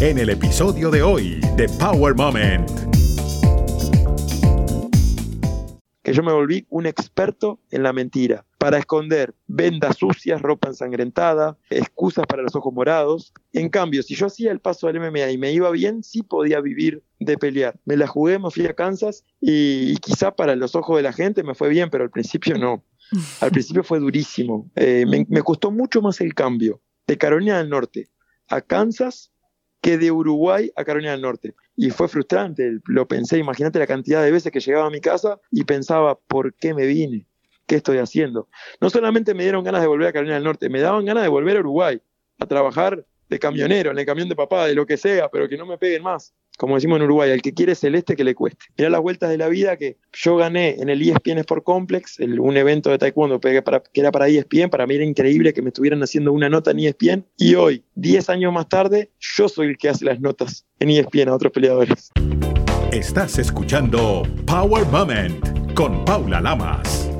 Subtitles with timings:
[0.00, 2.70] en el episodio de hoy de Power Moment.
[6.02, 11.58] Que yo me volví un experto en la mentira, para esconder vendas sucias, ropa ensangrentada,
[11.68, 13.34] excusas para los ojos morados.
[13.52, 16.62] En cambio, si yo hacía el paso al MMA y me iba bien, sí podía
[16.62, 17.78] vivir de pelear.
[17.84, 21.42] Me la jugué, me fui a Kansas y, quizá para los ojos de la gente
[21.42, 22.82] me fue bien, pero al principio no.
[23.40, 24.70] Al principio fue durísimo.
[24.76, 28.08] Eh, me, me costó mucho más el cambio de Carolina del Norte
[28.48, 29.30] a Kansas
[29.80, 31.54] que de Uruguay a Carolina del Norte.
[31.76, 35.38] Y fue frustrante, lo pensé, imagínate la cantidad de veces que llegaba a mi casa
[35.50, 37.26] y pensaba, ¿por qué me vine?
[37.66, 38.48] ¿Qué estoy haciendo?
[38.80, 41.28] No solamente me dieron ganas de volver a Carolina del Norte, me daban ganas de
[41.28, 42.00] volver a Uruguay,
[42.38, 45.56] a trabajar de camionero, en el camión de papá, de lo que sea, pero que
[45.56, 48.66] no me peguen más como decimos en Uruguay, el que quiere celeste que le cueste.
[48.76, 52.54] Mirá las vueltas de la vida que yo gané en el ESPN Sport Complex, un
[52.54, 53.62] evento de taekwondo que,
[53.94, 57.24] era para ESPN, para mí era increíble que me estuvieran haciendo una nota en ESPN,
[57.38, 61.30] y hoy, 10 años más tarde, yo soy el que hace las notas en ESPN
[61.30, 62.10] a otros peleadores.
[62.92, 67.10] Estás escuchando Power Moment con Paula Lamas.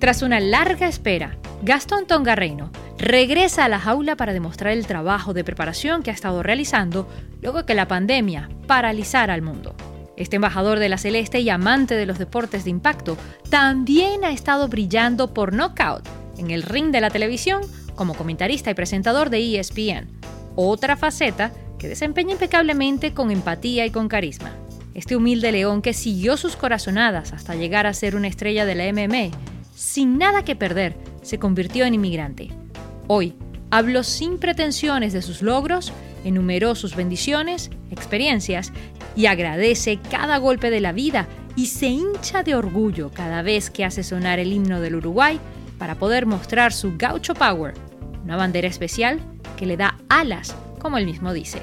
[0.00, 5.44] Tras una larga espera, Gastón Tongarreino regresa a la jaula para demostrar el trabajo de
[5.44, 7.08] preparación que ha estado realizando
[7.40, 9.76] luego que la pandemia paralizara al mundo.
[10.16, 13.16] Este embajador de la Celeste y amante de los deportes de impacto
[13.48, 16.04] también ha estado brillando por knockout
[16.36, 17.62] en el ring de la televisión
[17.94, 20.08] como comentarista y presentador de ESPN,
[20.56, 24.50] otra faceta que desempeña impecablemente con empatía y con carisma.
[24.94, 28.92] Este humilde león que siguió sus corazonadas hasta llegar a ser una estrella de la
[28.92, 29.30] MMA,
[29.82, 32.50] sin nada que perder, se convirtió en inmigrante
[33.08, 33.34] Hoy
[33.70, 35.92] habló sin pretensiones de sus logros,
[36.24, 38.72] enumeró sus bendiciones, experiencias
[39.16, 43.84] y agradece cada golpe de la vida y se hincha de orgullo cada vez que
[43.84, 45.40] hace sonar el himno del Uruguay
[45.78, 47.74] para poder mostrar su gaucho power,
[48.22, 49.20] una bandera especial
[49.56, 51.58] que le da alas, como él mismo dice.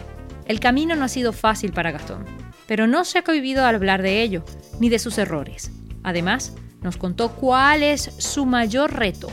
[0.45, 2.25] El camino no ha sido fácil para Gastón,
[2.67, 4.43] pero no se ha cohibido hablar de ello,
[4.81, 5.71] ni de sus errores.
[6.03, 9.29] Además, nos contó cuál es su mayor reto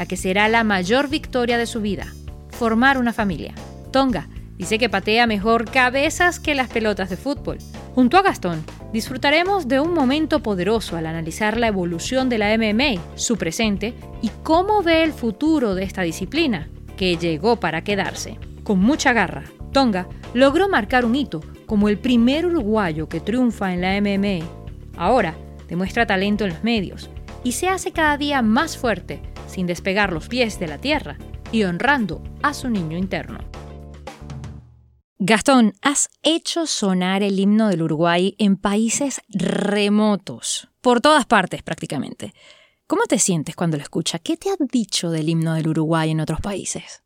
[0.00, 2.06] la que será la mayor victoria de su vida,
[2.48, 3.54] formar una familia.
[3.90, 7.58] Tonga dice que patea mejor cabezas que las pelotas de fútbol.
[7.94, 8.64] Junto a Gastón,
[8.94, 14.30] disfrutaremos de un momento poderoso al analizar la evolución de la MMA, su presente y
[14.42, 18.38] cómo ve el futuro de esta disciplina, que llegó para quedarse.
[18.62, 23.80] Con mucha garra, Tonga logró marcar un hito como el primer uruguayo que triunfa en
[23.82, 24.46] la MMA.
[24.96, 25.34] Ahora
[25.70, 27.08] demuestra talento en los medios
[27.42, 31.16] y se hace cada día más fuerte sin despegar los pies de la tierra
[31.52, 33.38] y honrando a su niño interno.
[35.18, 42.32] Gastón, has hecho sonar el himno del Uruguay en países remotos, por todas partes prácticamente.
[42.86, 44.20] ¿Cómo te sientes cuando lo escuchas?
[44.22, 47.02] ¿Qué te han dicho del himno del Uruguay en otros países?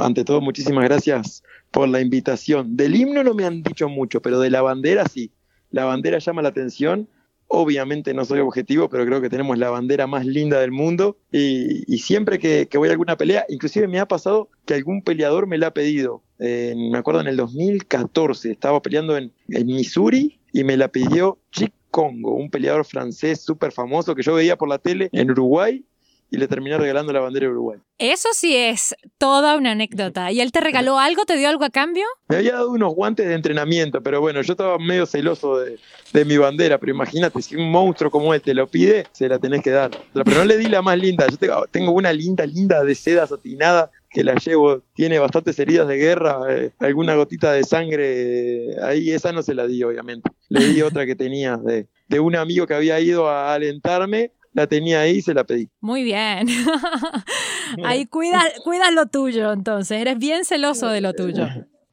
[0.00, 2.76] ante todo, muchísimas gracias por la invitación.
[2.76, 5.30] Del himno no me han dicho mucho, pero de la bandera sí.
[5.70, 7.08] La bandera llama la atención
[7.48, 11.98] Obviamente no soy objetivo, pero creo que tenemos la bandera más linda del mundo y,
[11.98, 15.68] siempre que, voy a alguna pelea, inclusive me ha pasado que algún peleador me la
[15.68, 16.22] ha pedido.
[16.38, 21.72] me acuerdo en el 2014, estaba peleando en, en Missouri y me la pidió Chick
[21.90, 25.84] Congo, un peleador francés súper famoso que yo veía por la tele en Uruguay
[26.30, 27.78] y le terminé regalando la bandera de Uruguay.
[27.98, 30.30] Eso sí es toda una anécdota.
[30.30, 31.24] ¿Y él te regaló algo?
[31.24, 32.04] ¿Te dio algo a cambio?
[32.28, 35.78] Me había dado unos guantes de entrenamiento, pero bueno, yo estaba medio celoso de,
[36.24, 39.62] mi bandera, pero imagínate, si un monstruo como él te lo pide, se la tenés
[39.62, 39.90] que dar.
[40.12, 43.90] Pero no le di la más linda, yo tengo, una linda, linda de seda satinada
[44.10, 49.30] que la llevo, tiene bastantes heridas de guerra, eh, alguna gotita de sangre, ahí esa
[49.32, 50.30] no se la di obviamente.
[50.48, 54.66] Le di otra que tenía de, de un amigo que había ido a alentarme la
[54.66, 55.68] tenía ahí y se la pedí.
[55.80, 56.48] Muy bien.
[57.84, 60.00] ahí cuidas cuida lo tuyo, entonces.
[60.00, 61.46] Eres bien celoso de lo tuyo.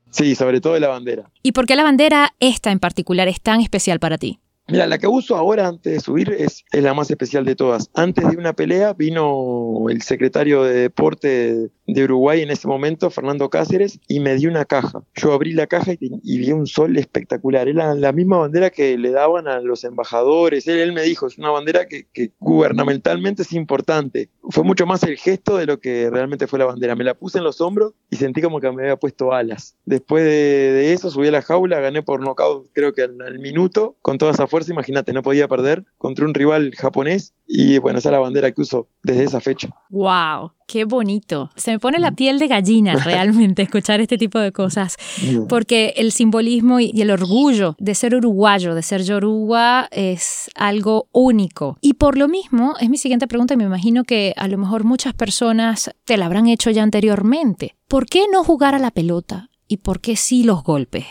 [0.10, 1.30] Sí, sobre todo de la bandera.
[1.44, 4.40] ¿Y por qué la bandera esta en particular es tan especial para ti?
[4.68, 7.90] Mira, la que uso ahora antes de subir es, es, la más especial de todas.
[7.94, 13.50] Antes de una pelea vino el secretario de deporte de Uruguay en ese momento, Fernando
[13.50, 15.04] Cáceres, y me dio una caja.
[15.16, 17.68] Yo abrí la caja y, vi un sol espectacular.
[17.68, 20.68] Era la misma bandera que le daban a los embajadores.
[20.68, 22.08] Él, me dijo, es una bandera que,
[22.40, 24.30] gubernamentalmente es importante.
[24.50, 26.96] Fue mucho más el gesto de lo que realmente fue la bandera.
[26.96, 29.76] Me la puse en los hombros y sentí como que me había puesto alas.
[29.86, 34.18] Después de, eso subí a la jaula, gané por nocaut creo que al, minuto, con
[34.18, 38.14] toda esa fuerza, imagínate, no podía perder contra un rival japonés y bueno, esa es
[38.14, 39.70] la bandera que uso desde esa fecha.
[39.90, 40.52] ¡Wow!
[40.68, 41.50] ¡Qué bonito!
[41.56, 42.16] Se me pone la mm.
[42.16, 44.96] piel de gallina realmente escuchar este tipo de cosas,
[45.50, 51.80] porque el simbolismo y el orgullo de ser uruguayo, de ser yoruba, es algo único.
[51.82, 54.84] Y por lo mismo, es mi siguiente pregunta, y me imagino que a lo mejor
[54.84, 57.76] muchas personas te la habrán hecho ya anteriormente.
[57.88, 61.06] ¿Por qué no jugar a la pelota y por qué sí los golpes?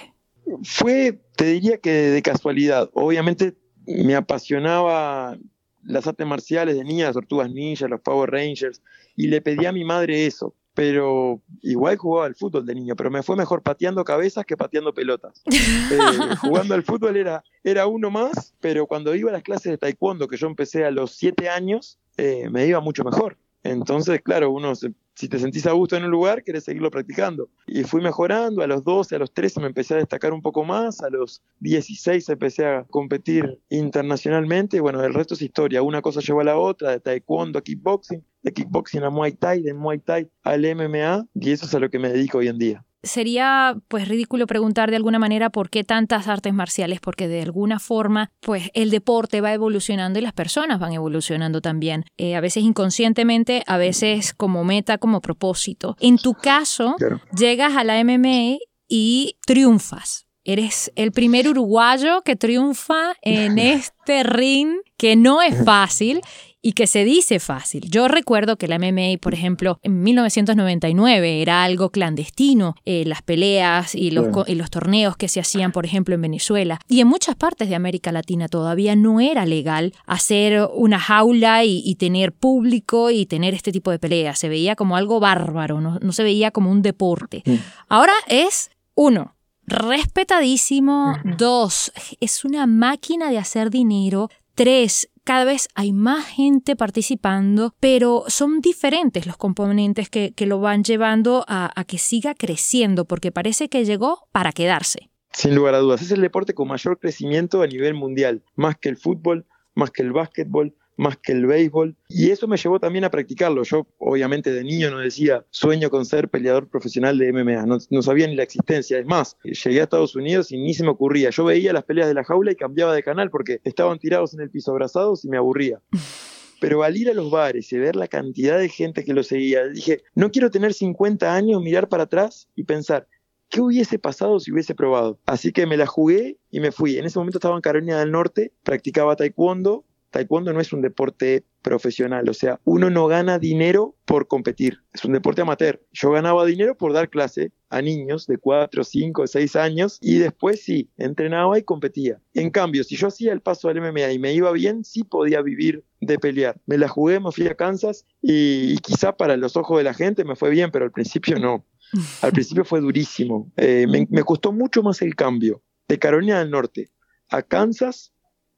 [0.64, 2.90] Fue, te diría que de casualidad.
[2.94, 3.54] Obviamente
[3.86, 5.36] me apasionaba
[5.82, 8.82] las artes marciales de niña, las tortugas ninja, los Power Rangers,
[9.16, 10.54] y le pedí a mi madre eso.
[10.74, 14.94] Pero igual jugaba al fútbol de niño, pero me fue mejor pateando cabezas que pateando
[14.94, 15.42] pelotas.
[15.92, 19.76] Eh, jugando al fútbol era, era uno más, pero cuando iba a las clases de
[19.78, 23.36] taekwondo, que yo empecé a los siete años, eh, me iba mucho mejor.
[23.62, 24.72] Entonces, claro, uno
[25.14, 27.50] si te sentís a gusto en un lugar, querés seguirlo practicando.
[27.66, 30.64] Y fui mejorando, a los 12, a los 13 me empecé a destacar un poco
[30.64, 36.20] más, a los 16 empecé a competir internacionalmente, bueno, el resto es historia, una cosa
[36.20, 39.98] llevó a la otra, de taekwondo a kickboxing, de kickboxing a Muay Thai, de Muay
[39.98, 43.76] Thai al MMA, y eso es a lo que me dedico hoy en día sería
[43.88, 48.30] pues ridículo preguntar de alguna manera por qué tantas artes marciales, porque de alguna forma
[48.40, 53.62] pues el deporte va evolucionando y las personas van evolucionando también, eh, a veces inconscientemente,
[53.66, 55.96] a veces como meta, como propósito.
[56.00, 56.96] En tu caso,
[57.36, 58.58] llegas a la MMA
[58.88, 60.26] y triunfas.
[60.44, 66.20] Eres el primer uruguayo que triunfa en este ring que no es fácil
[66.62, 67.90] y que se dice fácil.
[67.90, 73.96] Yo recuerdo que la MMA, por ejemplo, en 1999 era algo clandestino, eh, las peleas
[73.96, 76.78] y los, y los torneos que se hacían, por ejemplo, en Venezuela.
[76.88, 81.92] Y en muchas partes de América Latina todavía no era legal hacer una jaula y,
[81.96, 84.38] tener público y tener este tipo de peleas.
[84.38, 87.42] Se veía como algo bárbaro, no, no se veía como un deporte.
[87.44, 87.54] Mm.
[87.88, 89.34] Ahora es, uno,
[89.66, 91.16] respetadísimo.
[91.36, 94.28] Dos, es una máquina de hacer dinero.
[94.54, 100.82] Tres, cada vez hay más gente participando, pero son diferentes los componentes que, lo van
[100.82, 105.10] llevando a, a que siga creciendo, porque parece que llegó para quedarse.
[105.32, 108.88] Sin lugar a dudas, es el deporte con mayor crecimiento a nivel mundial, más que
[108.88, 111.96] el fútbol, más que el básquetbol, más que el béisbol.
[112.08, 113.62] Y eso me llevó también a practicarlo.
[113.62, 118.26] Yo, obviamente, de niño no decía sueño con ser peleador profesional de MMA, no, sabía
[118.26, 118.98] ni la existencia.
[118.98, 121.30] Es más, llegué a Estados Unidos y ni se me ocurría.
[121.30, 124.40] Yo veía las peleas de la jaula y cambiaba de canal porque estaban tirados en
[124.40, 125.80] el piso abrazados y me aburría.
[126.60, 129.66] Pero al ir a los bares y ver la cantidad de gente que lo seguía,
[129.66, 133.08] dije, no quiero tener 50 años, mirar para atrás y pensar,
[133.48, 135.18] ¿qué hubiese pasado si hubiese probado?
[135.26, 136.98] Así que me la jugué y me fui.
[136.98, 141.44] En ese momento estaba en Carolina del Norte, practicaba taekwondo taekwondo no es un deporte
[141.62, 145.80] profesional, o sea, uno no gana dinero por competir, es un deporte amateur.
[145.92, 150.62] Yo ganaba dinero por dar clase a niños de 4, 5, 6 años y después
[150.62, 152.20] sí, entrenaba y competía.
[152.34, 155.40] En cambio, si yo hacía el paso al MMA y me iba bien, sí podía
[155.40, 156.60] vivir de pelear.
[156.66, 160.24] Me la jugué, me fui a Kansas y, quizá para los ojos de la gente
[160.24, 161.64] me fue bien, pero al principio no.
[162.22, 163.52] Al principio fue durísimo.
[163.58, 166.90] Eh, me, me costó mucho más el cambio de Carolina del Norte
[167.32, 168.11] a Kansas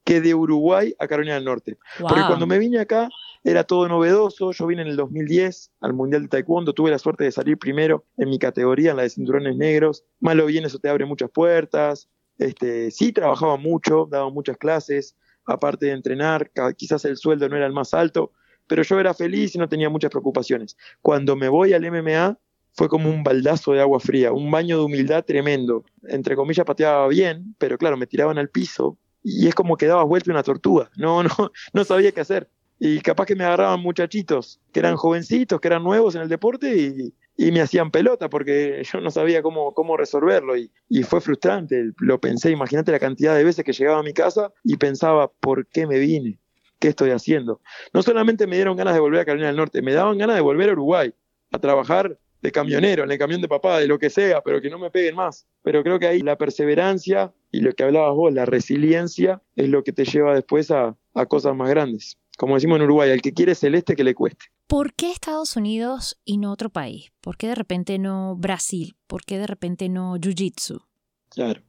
[0.05, 1.79] que de Uruguay a Carolina del Norte.
[1.99, 3.09] Porque cuando me vine acá
[3.43, 7.25] era todo novedoso, yo vine en el 2010 al Mundial de Taekwondo, tuve la suerte
[7.25, 10.89] de salir primero en mi categoría, en la de cinturones negros, malo bien eso te
[10.89, 12.09] abre muchas puertas,
[12.39, 15.17] este, sí trabajaba mucho, daba muchas clases,
[15.47, 18.33] aparte de entrenar, quizás el sueldo no era el más alto,
[18.67, 20.77] pero yo era feliz y no tenía muchas preocupaciones.
[21.03, 22.39] Cuando me voy al MMA
[22.73, 25.85] fue como un baldazo de agua fría, un baño de humildad tremendo.
[26.09, 30.05] Entre comillas pateaba bien, pero claro, me tiraban al piso y es como que daba
[30.05, 31.31] vuelta una tortuga, no, no,
[31.73, 32.49] no sabía qué hacer.
[32.79, 36.77] Y capaz que me agarraban muchachitos que eran jovencitos, que eran nuevos en el deporte
[36.77, 41.21] y, y me hacían pelota porque yo no sabía cómo, cómo resolverlo y, y fue
[41.21, 45.31] frustrante, lo pensé, imagínate la cantidad de veces que llegaba a mi casa y pensaba,
[45.41, 46.39] ¿por qué me vine?
[46.79, 47.61] ¿Qué estoy haciendo?
[47.95, 50.43] No solamente me dieron ganas de volver a Carolina del Norte, me daban ganas de
[50.43, 51.15] volver a Uruguay,
[51.53, 54.69] a trabajar de camionero, en el camión de papá, de lo que sea, pero que
[54.69, 55.47] no me peguen más.
[55.63, 59.83] Pero creo que ahí la perseverancia y lo que hablabas vos, la resiliencia, es lo
[59.83, 60.95] que te lleva después a,
[61.29, 62.19] cosas más grandes.
[62.37, 64.45] Como decimos en Uruguay, al que quiere celeste que le cueste.
[64.67, 67.13] ¿Por qué Estados Unidos y no otro país?
[67.23, 68.95] ¿Por qué de repente no Brasil?
[69.07, 70.83] ¿Por qué de repente no Jiu-Jitsu?
[71.31, 71.63] Claro.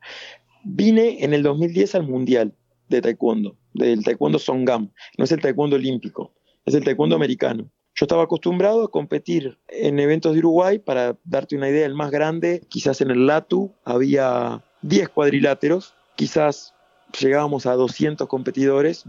[0.66, 2.54] Vine en el 2010 al Mundial
[2.90, 4.92] de Taekwondo, del Taekwondo Songam.
[5.18, 6.34] No es el Taekwondo olímpico,
[6.66, 7.72] es el Taekwondo americano.
[7.96, 12.12] Yo estaba acostumbrado a competir en eventos de Uruguay, para darte una idea, el más
[12.12, 16.74] grande, quizás en el LATU había 10 cuadriláteros, quizás
[17.18, 19.06] llegábamos a 200 competidores,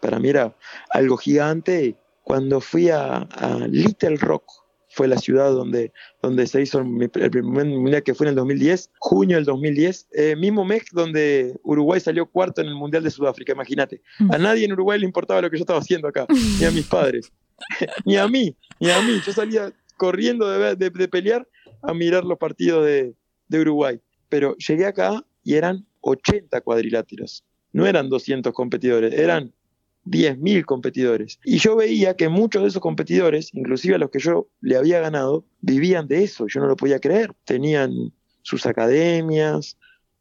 [0.00, 0.52] para mí era
[0.90, 1.96] algo gigante.
[2.24, 3.28] Cuando fui a,
[3.68, 4.44] Little Rock,
[4.88, 8.90] fue la ciudad donde, donde se hizo el primer mundial que fue en el 2010,
[8.98, 13.52] junio del 2010, eh, mismo mes donde Uruguay salió cuarto en el Mundial de Sudáfrica,
[13.52, 14.00] imagínate.
[14.30, 16.26] A nadie en Uruguay le importaba lo que yo estaba haciendo acá,
[16.58, 17.30] ni a mis padres,
[18.04, 19.20] ni a mí, ni a mí.
[19.24, 21.46] Yo salía corriendo de, de, pelear
[21.82, 23.14] a mirar los partidos de,
[23.48, 24.00] de Uruguay.
[24.28, 27.44] Pero llegué acá y eran 80 cuadriláteros.
[27.72, 29.52] No eran 200 competidores, eran
[30.06, 31.38] 10.000 competidores.
[31.44, 35.00] Y yo veía que muchos de esos competidores, inclusive a los que yo le había
[35.00, 36.46] ganado, vivían de eso.
[36.46, 37.32] Yo no lo podía creer.
[37.44, 39.78] Tenían sus academias,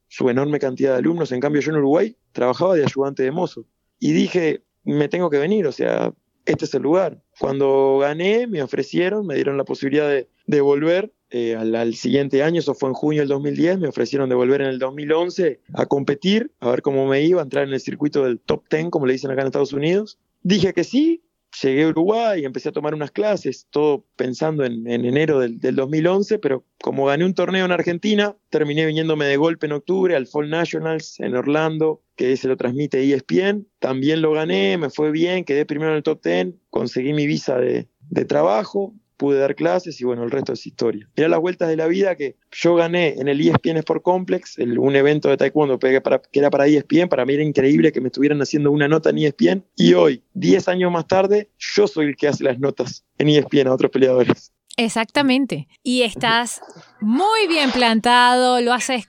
[0.08, 1.32] su enorme cantidad de alumnos.
[1.32, 3.66] En cambio, yo en Uruguay trabajaba de ayudante de mozo.
[4.00, 6.14] Y dije, me tengo que venir, o sea,
[6.46, 7.22] este es el lugar.
[7.40, 12.74] Cuando gané, me ofrecieron, me dieron la posibilidad de, volver eh, al, siguiente año, eso
[12.74, 16.70] fue en junio del 2010, me ofrecieron de volver en el 2011 a competir, a
[16.70, 19.32] ver cómo me iba, a entrar en el circuito del top 10, como le dicen
[19.32, 20.20] acá en Estados Unidos.
[20.44, 21.24] Dije que sí,
[21.62, 26.66] llegué a Uruguay, empecé a tomar unas clases, todo pensando en, enero del, 2011, pero
[26.82, 31.20] como gané un torneo en Argentina, terminé viniéndome de golpe en octubre al Fall Nationals
[31.20, 33.68] en Orlando, que se lo transmite ESPN.
[33.80, 37.58] También lo gané, me fue bien, quedé primero en el top 10, conseguí mi visa
[37.58, 41.10] de, de trabajo, pude dar clases y bueno, el resto es historia.
[41.16, 44.98] Mira las vueltas de la vida que yo gané en el ESPN Sport Complex, un
[44.98, 48.42] evento de taekwondo que, que era para ESPN, para mí era increíble que me estuvieran
[48.42, 52.28] haciendo una nota en ESPN y hoy, 10 años más tarde, yo soy el que
[52.28, 54.52] hace las notas en ESPN a otros peleadores.
[54.76, 55.70] Exactamente.
[55.84, 56.60] Y estás
[57.00, 59.08] muy bien plantado, lo haces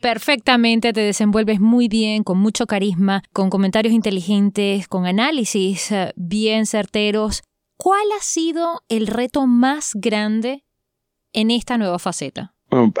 [0.00, 6.66] perfectamente, te desenvuelves muy bien, con mucho carisma, con comentarios inteligentes, con análisis eh, bien
[6.66, 7.42] certeros.
[7.76, 10.64] ¿Cuál ha sido el reto más grande
[11.32, 12.52] en esta nueva faceta?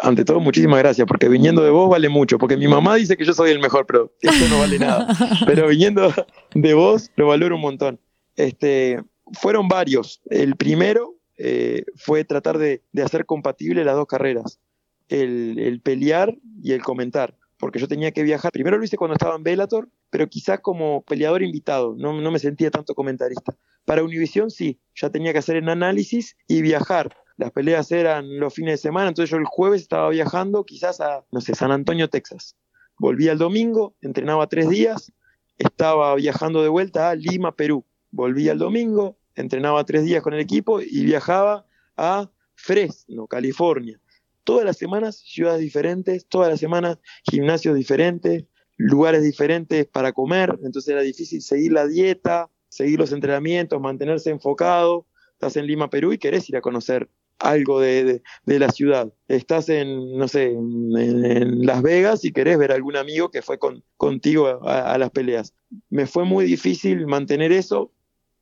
[0.02, 3.24] ante todo, muchísimas gracias, porque viniendo de vos vale mucho, porque mi mamá dice que
[3.24, 5.08] yo soy el mejor, pero eso no vale nada.
[5.46, 6.12] Pero viniendo
[6.54, 8.00] de vos, lo valoro un montón.
[8.36, 9.02] Este,
[9.32, 10.22] fueron varios.
[10.30, 14.60] El primero eh, fue tratar de, hacer compatible las dos carreras,
[15.08, 18.52] el, el pelear y el comentar porque yo tenía que viajar.
[18.52, 22.38] Primero lo hice cuando estaba en Bellator, pero quizás como peleador invitado, no, no me
[22.38, 23.56] sentía tanto comentarista.
[23.86, 27.16] Para Univision sí, ya tenía que hacer el análisis y viajar.
[27.38, 31.24] Las peleas eran los fines de semana, entonces yo el jueves estaba viajando quizás a,
[31.32, 32.56] no sé, San Antonio, Texas.
[32.98, 35.12] Volvía el domingo, entrenaba tres días,
[35.56, 37.86] estaba viajando de vuelta a Lima, Perú.
[38.10, 41.66] Volvía el domingo, entrenaba tres días con el equipo y viajaba
[41.96, 43.98] a Fresno, California
[44.46, 48.44] todas las semanas ciudades diferentes, todas las semanas gimnasios diferentes,
[48.76, 55.06] lugares diferentes para comer, entonces era difícil seguir la dieta, seguir los entrenamientos, mantenerse enfocado.
[55.32, 59.12] Estás en Lima, Perú y querés ir a conocer algo de, la ciudad.
[59.28, 63.58] Estás en, no sé, en, Las Vegas y querés ver a algún amigo que fue
[63.58, 65.54] con, contigo a, las peleas.
[65.90, 67.92] Me fue muy difícil mantener eso,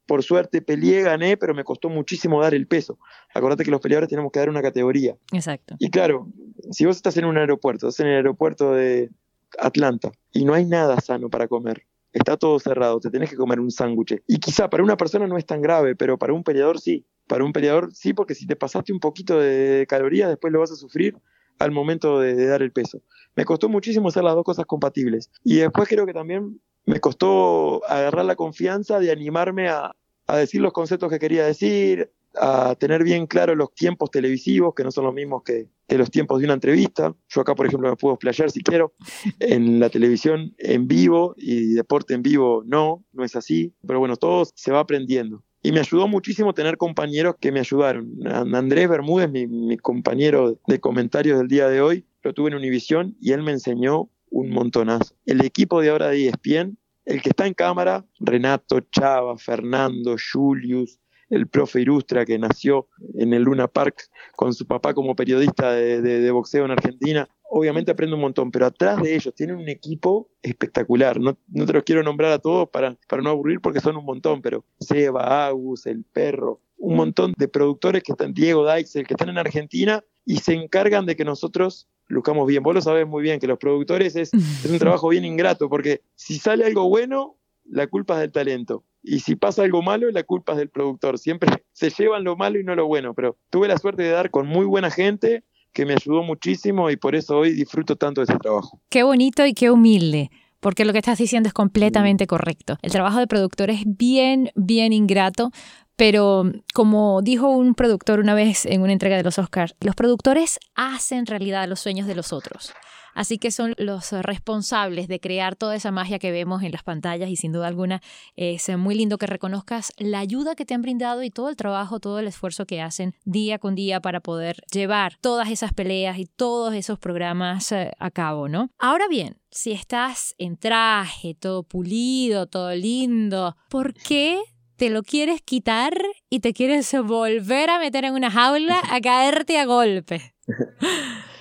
[0.07, 2.99] por suerte peleé, gané, pero me costó muchísimo dar el peso.
[3.35, 5.17] Acordate que los peleadores tenemos que dar una categoría.
[5.33, 5.77] Exacto.
[5.79, 6.29] Y claro,
[6.71, 9.11] si vos estás en un aeropuerto, estás en el aeropuerto de
[9.59, 13.61] Atlanta y no hay nada sano para comer, está todo cerrado, te tenés que comer
[13.61, 14.23] un sándwich.
[14.27, 17.05] Y quizá para una persona no es tan grave, pero para un peleador sí.
[17.27, 20.71] Para un peleador sí, porque si te pasaste un poquito de calorías, después lo vas
[20.71, 21.17] a sufrir
[21.59, 23.03] al momento de, dar el peso.
[23.35, 25.31] Me costó muchísimo hacer las dos cosas compatibles.
[25.43, 29.95] Y después creo que también me costó agarrar la confianza de animarme a,
[30.29, 34.91] decir los conceptos que quería decir, a tener bien claro los tiempos televisivos, que no
[34.91, 37.15] son los mismos que, los tiempos de una entrevista.
[37.29, 38.95] Yo acá, por ejemplo, me puedo explayar si quiero.
[39.39, 43.75] En la televisión en vivo y deporte en vivo no, no es así.
[43.87, 45.43] Pero bueno, todo se va aprendiendo.
[45.63, 48.13] Y me ayudó muchísimo tener compañeros que me ayudaron.
[48.27, 53.17] Andrés Bermúdez, mi, mi compañero de comentarios del día de hoy, lo tuve en Univisión
[53.21, 55.15] y él me enseñó un montonazo.
[55.25, 60.99] El equipo de ahora de ESPN, el que está en cámara, Renato, Chava, Fernando, Julius,
[61.35, 66.31] el profe Irustra que nació en el Luna Park con su papá como periodista de,
[66.31, 71.19] boxeo en Argentina, obviamente aprende un montón, pero atrás de ellos tienen un equipo espectacular.
[71.21, 71.37] No,
[71.67, 74.65] te los quiero nombrar a todos para, para no aburrir porque son un montón, pero
[74.79, 79.39] Seba, Agus, El Perro, un montón de productores que están, Diego Daixel, que están en
[79.39, 82.63] Argentina y se encargan de que nosotros lucamos bien.
[82.63, 86.03] Vos lo sabés muy bien, que los productores es, es un trabajo bien ingrato, porque
[86.15, 88.85] si sale algo bueno, la culpa es del talento.
[89.03, 91.19] Y si pasa algo malo, la culpa es del productor.
[91.19, 93.15] Siempre se llevan lo malo y no lo bueno.
[93.15, 96.97] Pero tuve la suerte de dar con muy buena gente que me ayudó muchísimo y
[96.97, 98.81] por eso hoy disfruto tanto de ese trabajo.
[98.89, 100.31] Qué bonito y qué humilde
[100.65, 102.79] porque lo que estás diciendo es completamente correcto.
[102.81, 105.51] El trabajo de productor es bien, bien ingrato,
[105.95, 110.59] Pero como dijo un productor una vez en una entrega de los Oscars, los productores
[110.75, 112.73] hacen realidad los sueños de los otros.
[113.15, 117.31] Así que son los responsables de crear toda esa magia que vemos en las pantallas
[117.31, 118.03] y sin duda alguna
[118.37, 122.01] es muy lindo que reconozcas la ayuda que te han brindado y todo el trabajo,
[122.01, 126.27] todo el esfuerzo que hacen día con día para poder llevar todas esas peleas y
[126.27, 128.71] todos esos programas eh, a cabo, ¿no?
[128.79, 134.41] Ahora bien, si estás en traje, todo pulido, todo lindo, ¿por qué
[134.77, 135.95] te lo quieres quitar
[136.29, 140.35] y te quieres volver a meter en una jaula a caerte a golpe?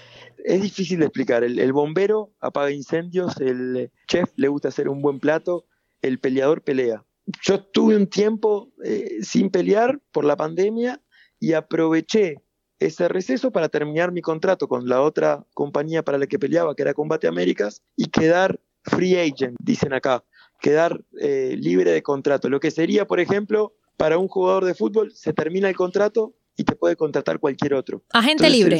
[0.43, 1.43] es difícil de explicar.
[1.43, 5.65] El, bombero apaga incendios, el chef le gusta hacer un buen plato,
[6.01, 7.03] el peleador pelea.
[7.41, 11.01] Yo tuve un tiempo eh, sin pelear por la pandemia
[11.39, 12.41] y aproveché
[12.79, 16.81] ese receso para terminar mi contrato con la otra compañía para la que peleaba, que
[16.81, 20.23] era Combate Américas, y quedar free agent, dicen acá,
[20.59, 22.49] quedar eh, libre de contrato.
[22.49, 26.63] Lo que sería, por ejemplo, para un jugador de fútbol, se termina el contrato, y
[26.63, 28.03] te puede contratar cualquier otro.
[28.11, 28.79] Agente libre.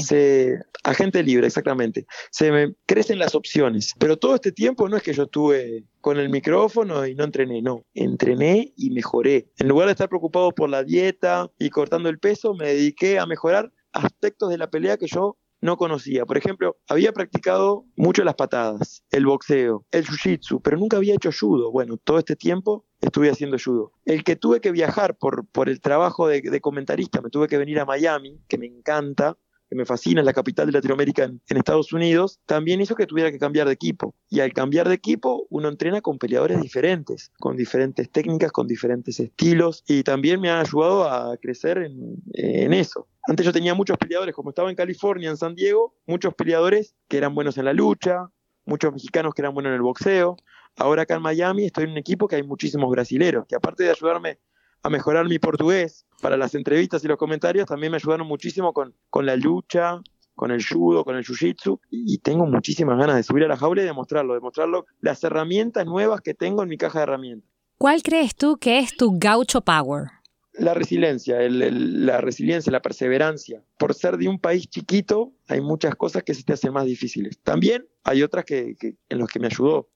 [0.84, 2.06] agente libre, exactamente.
[2.32, 3.94] Se me crecen las opciones.
[3.98, 7.62] Pero todo este tiempo no es que yo estuve con el micrófono y no entrené,
[7.62, 7.86] no.
[7.94, 9.50] Entrené y mejoré.
[9.58, 13.25] En lugar de estar preocupado por la dieta y cortando el peso, me dediqué a
[13.25, 16.25] mejorar aspectos de la pelea que yo no conocía.
[16.25, 21.29] Por ejemplo, había practicado mucho las patadas, el boxeo, el jiu-jitsu, pero nunca había hecho
[21.32, 21.72] judo.
[21.72, 23.93] Bueno, todo este tiempo estuve haciendo judo.
[24.03, 27.79] El que tuve que viajar por, por el trabajo de, comentarista, me tuve que venir
[27.79, 29.38] a Miami, que me encanta,
[29.70, 33.39] que me fascina, la capital de Latinoamérica en, Estados Unidos, también hizo que tuviera que
[33.39, 34.15] cambiar de equipo.
[34.29, 39.17] Y al cambiar de equipo, uno entrena con peleadores diferentes, con diferentes técnicas, con diferentes
[39.17, 43.08] estilos, y también me ha ayudado a crecer en eso.
[43.25, 47.18] Antes yo tenía muchos peleadores, como estaba en California, en San Diego, muchos peleadores que
[47.18, 48.30] eran buenos en la lucha,
[48.65, 50.36] muchos mexicanos que eran buenos en el boxeo.
[50.75, 53.92] Ahora acá en Miami estoy en un equipo que hay muchísimos brasileros, que aparte de
[53.92, 54.39] ayudarme
[54.82, 58.94] a mejorar mi portugués para las entrevistas y los comentarios, también me ayudaron muchísimo con,
[59.10, 60.01] con la lucha,
[60.36, 63.84] con el judo, con el jiu-jitsu, y tengo muchísimas ganas de subir a la jaula
[63.84, 67.50] y demostrarlo, demostrarlo las herramientas nuevas que tengo en mi caja de herramientas.
[67.77, 70.23] ¿Cuál crees tú que es tu gaucho power?
[70.53, 73.63] La resiliencia, la resiliencia, la perseverancia.
[73.77, 77.39] Por ser de un país chiquito, hay muchas cosas que se te hacen más difíciles.
[77.41, 78.75] También hay otras que,
[79.10, 79.89] en las que me ayudó.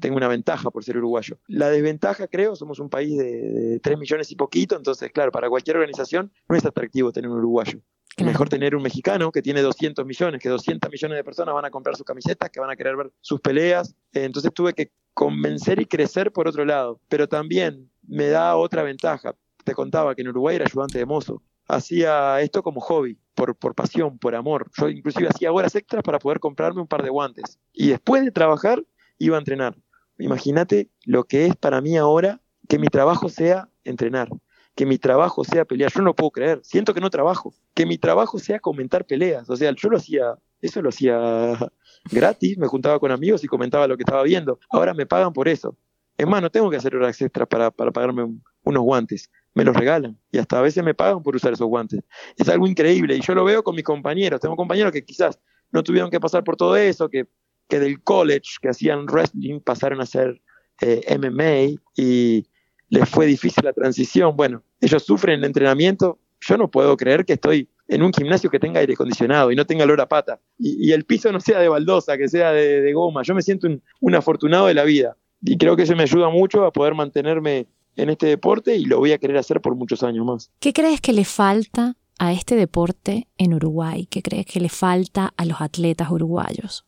[0.00, 1.38] Tengo una ventaja por ser uruguayo.
[1.46, 5.76] La desventaja, creo, somos un país de, 3 millones y poquito, entonces, claro, para cualquier
[5.76, 7.78] organización no es atractivo tener un uruguayo.
[8.24, 11.70] Mejor tener un mexicano que tiene 200 millones, que 200 millones de personas van a
[11.70, 13.94] comprar sus camisetas, que van a querer ver sus peleas.
[14.12, 17.00] Entonces tuve que convencer y crecer por otro lado.
[17.08, 21.42] Pero también me da otra ventaja te contaba que en Uruguay era ayudante de mozo.
[21.68, 24.70] Hacía esto como hobby, por, por pasión, por amor.
[24.78, 27.58] Yo inclusive hacía horas extras para poder comprarme un par de guantes.
[27.72, 28.84] Y después de trabajar,
[29.18, 29.76] iba a entrenar.
[30.18, 34.28] Imagínate lo que es para mí ahora que mi trabajo sea entrenar,
[34.74, 35.92] que mi trabajo sea pelear.
[35.92, 37.54] Yo no puedo creer, siento que no trabajo.
[37.74, 39.48] Que mi trabajo sea comentar peleas.
[39.48, 41.58] O sea, yo lo hacía, eso lo hacía
[42.10, 44.58] gratis, me juntaba con amigos y comentaba lo que estaba viendo.
[44.70, 45.76] Ahora me pagan por eso.
[46.18, 48.28] Es más, no tengo que hacer horas extras para, para pagarme
[48.64, 52.00] unos guantes me los regalan y hasta a veces me pagan por usar esos guantes.
[52.36, 54.40] Es algo increíble y yo lo veo con mis compañeros.
[54.40, 55.38] Tengo compañeros que quizás
[55.70, 57.26] no tuvieron que pasar por todo eso, que,
[57.68, 60.40] que del college, que hacían wrestling, pasaron a hacer
[60.80, 62.46] eh, MMA y
[62.88, 64.36] les fue difícil la transición.
[64.36, 66.18] Bueno, ellos sufren el entrenamiento.
[66.40, 69.66] Yo no puedo creer que estoy en un gimnasio que tenga aire acondicionado y no
[69.66, 73.22] tenga olor a pata y, el piso no sea de baldosa, que sea de, goma.
[73.22, 73.68] Yo me siento
[74.00, 77.66] un afortunado de la vida y creo que eso me ayuda mucho a poder mantenerme
[77.96, 80.50] en este deporte y lo voy a querer hacer por muchos años más.
[80.60, 84.06] ¿Qué crees que le falta a este deporte en Uruguay?
[84.06, 86.86] ¿Qué crees que le falta a los atletas uruguayos?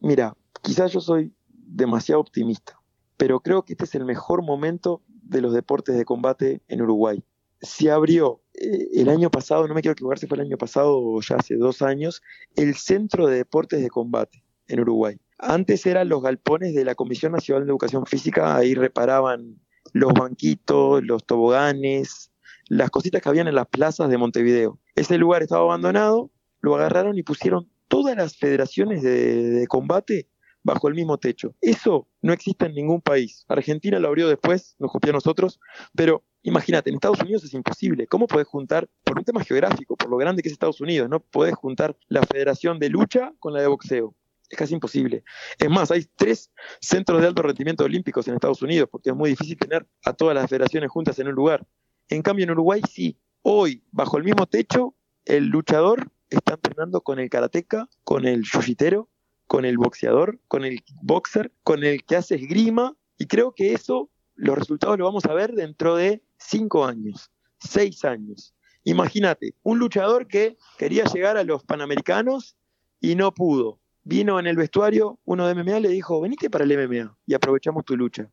[0.00, 2.78] Mira, quizás yo soy demasiado optimista,
[3.16, 7.22] pero creo que este es el mejor momento de los deportes de combate en Uruguay.
[7.60, 10.98] Se abrió eh, el año pasado, no me quiero equivocar si fue el año pasado
[10.98, 12.22] o ya hace dos años,
[12.54, 15.16] el Centro de Deportes de Combate en Uruguay.
[15.38, 19.60] Antes eran los galpones de la Comisión Nacional de Educación Física, ahí reparaban
[19.92, 22.30] los banquitos, los toboganes,
[22.68, 24.78] las cositas que habían en las plazas de Montevideo.
[24.94, 30.28] Ese lugar estaba abandonado, lo agarraron y pusieron todas las federaciones de, combate
[30.62, 31.54] bajo el mismo techo.
[31.60, 33.44] Eso no existe en ningún país.
[33.48, 35.60] Argentina lo abrió después, nos copió a nosotros,
[35.94, 38.08] pero imagínate, en Estados Unidos es imposible.
[38.08, 41.20] ¿Cómo podés juntar, por un tema geográfico, por lo grande que es Estados Unidos, no
[41.20, 44.14] podés juntar la federación de lucha con la de boxeo?
[44.48, 45.24] Es casi imposible.
[45.58, 49.30] Es más, hay tres centros de alto rendimiento olímpicos en Estados Unidos, porque es muy
[49.30, 51.66] difícil tener a todas las federaciones juntas en un lugar.
[52.08, 53.18] En cambio, en Uruguay sí.
[53.42, 59.08] Hoy, bajo el mismo techo, el luchador está entrenando con el karateca, con el yujitero,
[59.46, 64.10] con el boxeador, con el boxer, con el que hace esgrima, y creo que eso,
[64.34, 67.30] los resultados los vamos a ver dentro de cinco años.
[67.58, 68.54] seis años.
[68.84, 72.56] Imagínate, un luchador que quería llegar a los Panamericanos
[73.00, 73.80] y no pudo.
[74.08, 77.84] Vino en el vestuario, uno de MMA le dijo, venite para el MMA y aprovechamos
[77.84, 78.30] tu lucha.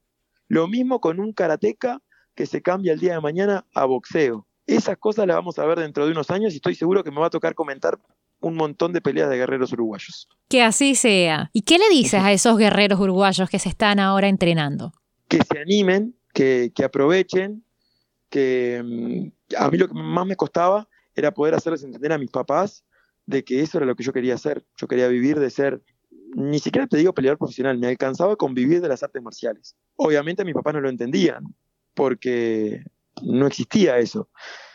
[0.48, 2.00] Lo mismo con un karateca
[2.36, 4.46] que se cambia el día de mañana a boxeo.
[4.68, 7.20] Esas cosas las vamos a ver dentro de unos años y estoy seguro que me
[7.20, 7.98] va a tocar comentar
[8.40, 10.30] un montón de peleas de guerreros uruguayos.
[10.48, 11.50] Que así sea.
[11.54, 14.94] ¿Y qué le dices a esos guerreros uruguayos que se están ahora entrenando?
[15.28, 17.66] Que se animen, que, que aprovechen,
[18.30, 22.30] que mm, a mí lo que más me costaba era poder hacerles entender a mis
[22.30, 22.86] papás
[23.26, 24.66] de que eso era lo que yo quería hacer.
[24.78, 25.82] Yo quería vivir de ser,
[26.36, 29.76] ni siquiera te digo peleador profesional, me alcanzaba con vivir de las artes marciales.
[29.96, 31.56] Obviamente mis papás no lo entendían,
[31.94, 32.84] porque
[33.22, 34.30] no existía eso.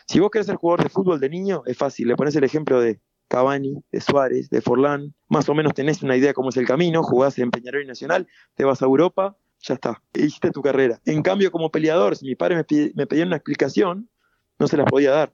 [0.07, 2.81] Si vos querés ser jugador de fútbol de niño, es fácil, le pones el ejemplo
[2.81, 6.65] de Cavani, de Suárez, de Forlán, más o menos tenés una idea cómo es el
[6.65, 10.99] camino, jugás en Peñarol y Nacional, te vas a Europa, ya está, hiciste tu carrera.
[11.05, 14.09] En cambio, como peleador, si mis padres me, me pedían una explicación,
[14.57, 15.33] no se la podía dar.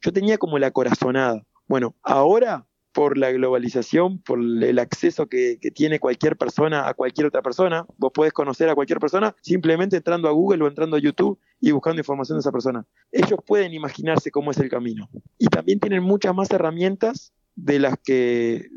[0.00, 1.44] Yo tenía como la corazonada.
[1.72, 7.40] Bueno, ahora por la globalización, por el acceso que, tiene cualquier persona a cualquier otra
[7.40, 7.86] persona.
[7.96, 11.70] Vos podés conocer a cualquier persona simplemente entrando a Google o entrando a YouTube y
[11.70, 12.84] buscando información de esa persona.
[13.10, 15.08] Ellos pueden imaginarse cómo es el camino.
[15.38, 18.68] Y también tienen muchas más herramientas de las que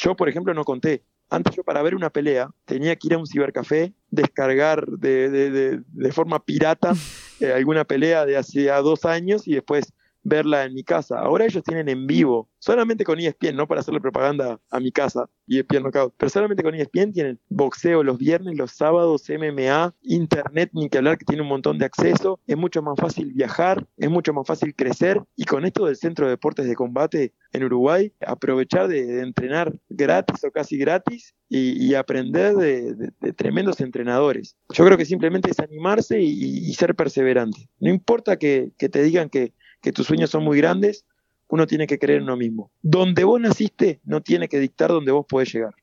[0.00, 1.04] yo, por ejemplo, no conté.
[1.28, 5.82] Antes yo para ver una pelea tenía que ir a un cibercafé, descargar de,
[6.12, 6.94] forma pirata
[7.40, 9.92] eh, alguna pelea de hace dos años y después
[10.24, 11.18] verla en mi casa.
[11.18, 15.28] Ahora ellos tienen en vivo, solamente con ESPN, no para hacerle propaganda a mi casa,
[15.46, 20.88] ESPN Knockout, pero solamente con ESPN tienen boxeo los viernes, los sábados, MMA, internet, ni
[20.88, 24.32] que hablar que tiene un montón de acceso, es mucho más fácil viajar, es mucho
[24.32, 28.88] más fácil crecer y con esto del Centro de Deportes de Combate en Uruguay, aprovechar
[28.88, 34.56] de, entrenar gratis o casi gratis y, aprender de, tremendos entrenadores.
[34.70, 37.68] Yo creo que simplemente es animarse y, ser perseverante.
[37.78, 39.52] No importa que te digan que
[39.84, 41.04] que tus sueños son muy grandes,
[41.48, 42.72] uno tiene que creer en uno mismo.
[42.80, 45.74] Donde vos naciste no tiene que dictar dónde vos podés llegar.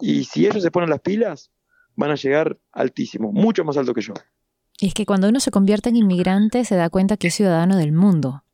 [0.00, 1.50] Y si ellos se ponen las pilas,
[1.96, 4.14] van a llegar altísimo, mucho más alto que yo.
[4.80, 7.76] Y es que cuando uno se convierte en inmigrante se da cuenta que es ciudadano
[7.76, 8.44] del mundo,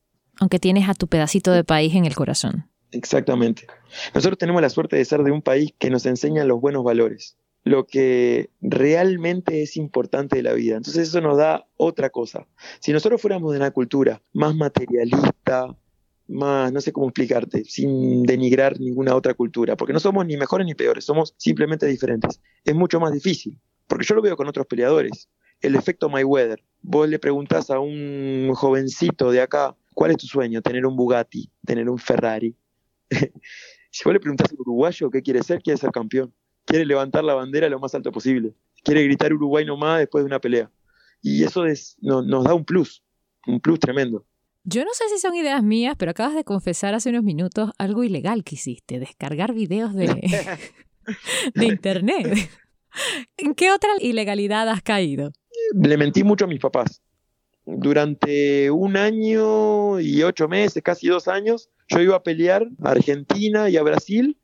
[0.41, 2.71] aunque tienes a tu pedacito de país en el corazón.
[2.91, 3.67] Exactamente.
[4.15, 7.37] Nosotros tenemos la suerte de ser de un país que nos enseña los buenos valores,
[7.65, 10.77] lo que realmente es importante de la vida.
[10.77, 12.47] Entonces eso nos da otra cosa.
[12.79, 15.75] Si nosotros fuéramos de una cultura más materialista,
[16.29, 20.67] más, no sé cómo explicarte, sin denigrar ninguna otra cultura, porque no somos ni mejores
[20.67, 22.41] ni peores, somos simplemente diferentes.
[22.65, 25.29] Es mucho más difícil, porque yo lo veo con otros peleadores.
[25.61, 26.63] El efecto Mayweather.
[26.83, 30.61] Vos le preguntás a un jovencito de acá, ¿cuál es tu sueño?
[30.61, 32.55] Tener un Bugatti, tener un Ferrari.
[33.91, 37.35] si vos le preguntás al uruguayo qué quiere ser, quiere ser campeón quiere levantar la
[37.35, 40.71] bandera lo más alto posible, quiere gritar Uruguay nomás después de una pelea.
[41.23, 43.03] Y eso es, nos da un plus,
[43.47, 44.27] un plus tremendo.
[44.65, 48.03] Yo no sé si son ideas mías, pero acabas de confesar hace unos minutos algo
[48.03, 50.07] ilegal que hiciste, descargar videos de,
[51.55, 52.51] de internet.
[53.37, 55.33] ¿En qué otra ilegalidad has caído?
[55.75, 57.03] Le mentí mucho a mis papás.
[57.67, 63.69] Durante un año y ocho meses, casi dos años, yo iba a pelear a Argentina
[63.69, 64.39] y a Brasil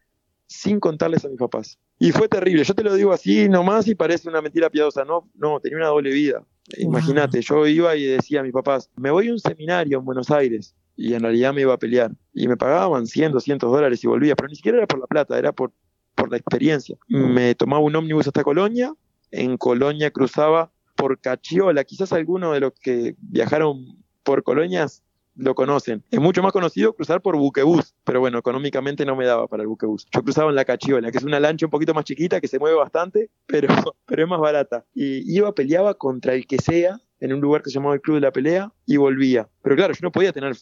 [0.47, 1.79] sin contarles a mis papás.
[2.03, 2.65] Y fue terrible.
[2.65, 5.05] Yo te lo digo así nomás y parece una mentira piadosa.
[5.05, 6.43] No, no, tenía una doble vida.
[6.79, 10.31] Imagínate, yo iba y decía a mis papás, me voy a un seminario en Buenos
[10.31, 10.75] Aires.
[10.97, 12.11] Y en realidad me iba a pelear.
[12.33, 14.35] Y me pagaban 100, 200 dólares y volvía.
[14.35, 15.73] Pero ni siquiera era por la plata, era por,
[16.15, 16.97] por la experiencia.
[17.07, 18.95] Me tomaba un ómnibus hasta Colonia.
[19.31, 21.85] En Colonia cruzaba por Cachiola.
[21.85, 25.03] Quizás alguno de los que viajaron por colonias
[25.41, 26.05] lo conocen.
[26.11, 29.69] Es mucho más conocido cruzar por buquebús, pero bueno, económicamente no me daba para el
[29.69, 30.07] buquebús.
[30.13, 32.59] Yo cruzaba en la Cachiola, que es una lancha un poquito más chiquita que se
[32.59, 33.69] mueve bastante, pero,
[34.07, 34.85] pero es más barata.
[34.95, 38.17] Y iba, peleaba contra el que sea en un lugar que se llamaba el Club
[38.17, 39.49] de la Pelea y volvía.
[39.63, 40.55] Pero claro, yo no podía tener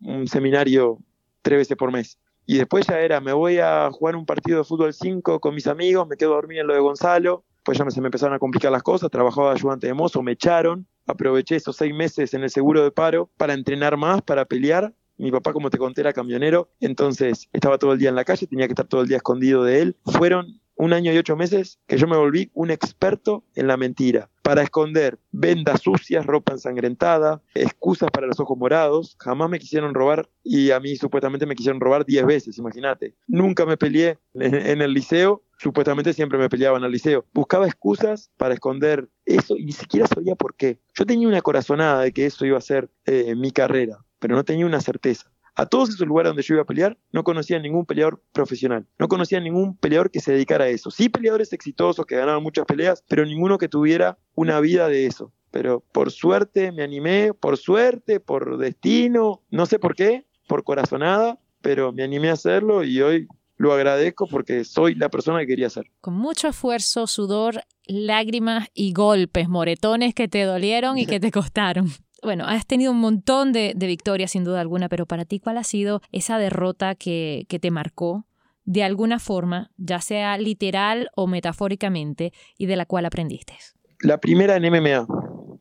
[0.00, 0.98] un seminario
[1.42, 2.18] tres veces por mes.
[2.46, 5.66] Y después ya era, me voy a jugar un partido de fútbol 5 con mis
[5.66, 8.38] amigos, me quedo a dormir en lo de Gonzalo, pues ya se me empezaron a
[8.38, 12.50] complicar las cosas, trabajaba ayudante de mozo, me echaron, aproveché esos seis meses en el
[12.50, 14.94] seguro de paro para entrenar más, para pelear.
[15.16, 18.46] Mi papá, como te conté, era camionero, entonces estaba todo el día en la calle,
[18.46, 19.96] tenía que estar todo el día escondido de él.
[20.06, 24.30] Fueron un año y ocho meses que yo me volví un experto en la mentira,
[24.42, 29.16] para esconder vendas sucias, ropa ensangrentada, excusas para los ojos morados.
[29.20, 33.14] Jamás me quisieron robar y a mí supuestamente me quisieron robar diez veces, imagínate.
[33.28, 37.26] Nunca me peleé en el liceo, supuestamente siempre me peleaban al liceo.
[37.32, 40.80] Buscaba excusas para esconder eso y ni siquiera sabía por qué.
[40.94, 44.44] Yo tenía una corazonada de que eso iba a ser eh, mi carrera, pero no
[44.44, 45.30] tenía una certeza.
[45.54, 48.86] A todos esos lugares donde yo iba a pelear, no conocía ningún peleador profesional.
[48.98, 50.90] No conocía ningún peleador que se dedicara a eso.
[50.90, 55.32] Sí, peleadores exitosos que ganaban muchas peleas, pero ninguno que tuviera una vida de eso.
[55.50, 61.38] Pero por suerte me animé, por suerte, por destino, no sé por qué, por corazonada,
[61.60, 65.68] pero me animé a hacerlo y hoy lo agradezco porque soy la persona que quería
[65.68, 65.84] ser.
[66.00, 71.90] Con mucho esfuerzo, sudor, lágrimas y golpes, moretones que te dolieron y que te costaron.
[72.22, 75.64] Bueno, has tenido un montón de, victorias sin duda alguna, pero para ti, ¿cuál ha
[75.64, 78.26] sido esa derrota que, te marcó
[78.64, 83.54] de alguna forma, ya sea literal o metafóricamente, y de la cual aprendiste?
[84.00, 85.06] La primera en MMA,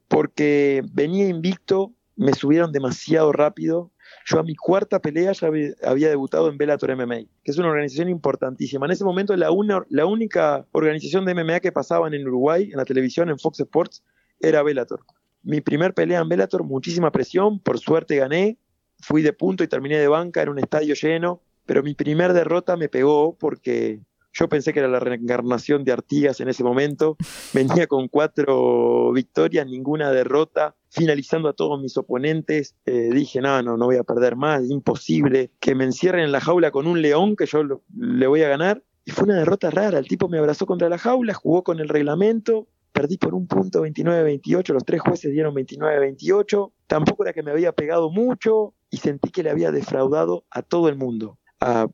[0.07, 3.91] porque venía invicto, me subieron demasiado rápido.
[4.25, 8.09] Yo a mi cuarta pelea ya había debutado en Bellator MMA, que es una organización
[8.09, 8.85] importantísima.
[8.85, 9.49] En ese momento la,
[9.89, 14.03] la única organización de MMA que pasaban en Uruguay, en la televisión, en Fox Sports,
[14.41, 15.01] era Bellator.
[15.43, 18.57] Mi primer pelea en Bellator, muchísima presión, por suerte gané,
[18.99, 22.75] fui de punto y terminé de banca en un estadio lleno, pero mi primer derrota
[22.75, 24.01] me pegó porque
[24.33, 27.17] yo pensé que era la reencarnación de Artigas en ese momento,
[27.53, 33.77] venía con cuatro victorias, ninguna derrota, finalizando a todos mis oponentes, eh, dije, no, no,
[33.77, 37.35] no voy a perder más, imposible, que me encierren en la jaula con un león
[37.35, 38.83] que yo le voy a ganar.
[39.05, 41.89] Y fue una derrota rara, el tipo me abrazó contra la jaula, jugó con el
[41.89, 47.51] reglamento, perdí por un punto 29-28, los tres jueces dieron 29-28, tampoco era que me
[47.51, 51.37] había pegado mucho y sentí que le había defraudado a todo el mundo.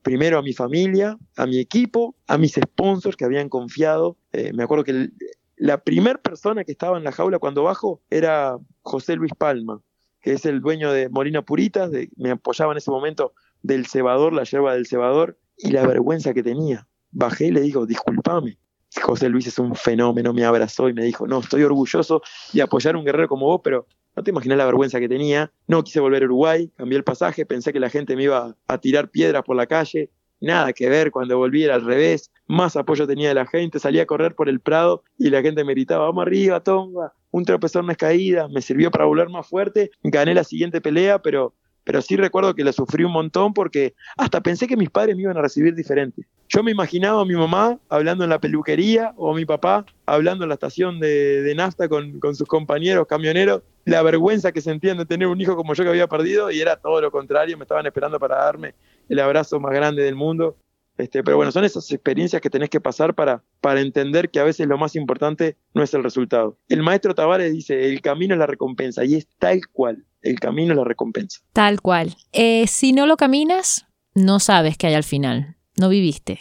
[0.03, 4.17] primero a mi familia, a mi equipo, a mis sponsors que habían confiado.
[4.31, 5.09] Eh, me acuerdo que
[5.57, 9.81] la primera persona que estaba en la jaula cuando bajo era José Luis Palma,
[10.21, 14.43] que es el dueño de Molina Puritas, me apoyaba en ese momento del cebador, la
[14.43, 16.87] yerba del cebador, y la vergüenza que tenía.
[17.11, 18.57] Bajé y le digo, discúlpame,
[19.01, 22.21] José Luis es un fenómeno, me abrazó y me dijo, no, estoy orgulloso
[22.53, 25.51] de apoyar a un guerrero como vos, pero no te imaginas la vergüenza que tenía.
[25.67, 28.77] No quise volver a Uruguay, cambié el pasaje, pensé que la gente me iba a
[28.77, 30.09] tirar piedras por la calle.
[30.41, 34.03] Nada que ver, cuando volví era al revés, más apoyo tenía de la gente, salía
[34.03, 37.85] a correr por el Prado y la gente me gritaba, vamos arriba, Tonga, un tropezón
[37.85, 41.53] no es caída, me sirvió para volver más fuerte, gané la siguiente pelea, pero
[41.85, 45.21] pero sí recuerdo que la sufrí un montón porque hasta pensé que mis padres me
[45.21, 46.23] iban a recibir diferente.
[46.49, 50.43] Yo me imaginaba a mi mamá hablando en la peluquería o a mi papá hablando
[50.43, 54.97] en la estación de, de nafta con, con, sus compañeros camioneros, la vergüenza que sentían
[54.97, 57.63] de tener un hijo como yo que había perdido y era todo lo contrario, me
[57.63, 58.73] estaban esperando para darme
[59.07, 60.57] el abrazo más grande del mundo.
[60.97, 64.43] Este, pero bueno, son esas experiencias que tenés que pasar para, para entender que a
[64.43, 66.57] veces lo más importante no es el resultado.
[66.69, 70.71] El maestro Tavares dice, el camino es la recompensa, y es tal cual, el camino
[70.71, 71.41] es la recompensa.
[71.51, 72.15] Tal cual.
[72.31, 76.39] Eh, si no lo caminas, no sabes qué hay al final, no viviste.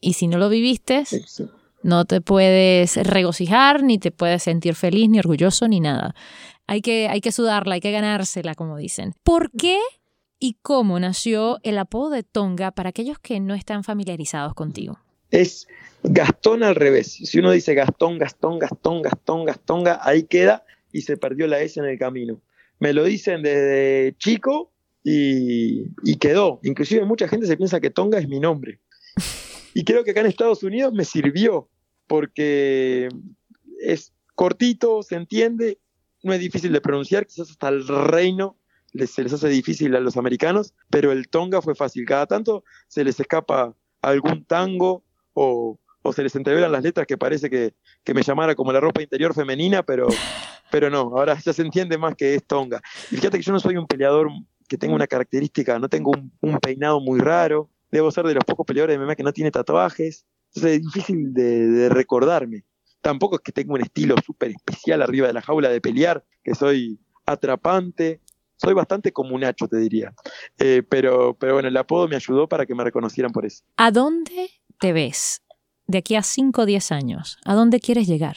[0.00, 1.04] Y si no lo viviste,
[1.82, 6.14] no te puedes regocijar, ni te puedes sentir feliz, ni orgulloso, ni nada.
[6.66, 9.12] Hay que, hay que sudarla, hay que ganársela, como dicen.
[9.22, 9.78] ¿Por qué
[10.40, 14.98] y cómo nació el apodo de Tonga para aquellos que no están familiarizados contigo.
[15.30, 15.68] Es
[16.02, 17.12] Gastón al revés.
[17.12, 21.78] Si uno dice Gastón, Gastón, Gastón, Gastón, Gastonga, ahí queda y se perdió la S
[21.78, 22.40] en el camino.
[22.78, 24.72] Me lo dicen desde chico
[25.04, 26.58] y, y quedó.
[26.64, 28.80] Inclusive mucha gente se piensa que Tonga es mi nombre.
[29.72, 31.68] Y creo que acá en Estados Unidos me sirvió
[32.08, 33.08] porque
[33.80, 35.78] es cortito, se entiende,
[36.24, 38.56] no es difícil de pronunciar, quizás hasta el reino
[39.06, 42.04] se les hace difícil a los americanos, pero el tonga fue fácil.
[42.06, 47.18] Cada tanto se les escapa algún tango o, o se les entreveran las letras que
[47.18, 47.74] parece que,
[48.04, 50.08] que, me llamara como la ropa interior femenina, pero,
[50.70, 52.80] pero no, ahora ya se entiende más que es tonga.
[53.10, 54.30] Y fíjate que yo no soy un peleador
[54.68, 58.66] que tenga una característica, no tengo un, peinado muy raro, debo ser de los pocos
[58.66, 62.64] peleadores de MMA que no tiene tatuajes, entonces es difícil de, de recordarme.
[63.00, 66.54] Tampoco es que tenga un estilo súper especial arriba de la jaula de pelear, que
[66.54, 68.20] soy atrapante,
[68.60, 70.12] soy bastante como un Nacho, te diría.
[70.58, 73.64] Eh, pero, pero bueno, el apodo me ayudó para que me reconocieran por eso.
[73.76, 75.42] ¿A dónde te ves
[75.86, 77.38] de aquí a 5 o 10 años?
[77.44, 78.36] ¿A dónde quieres llegar?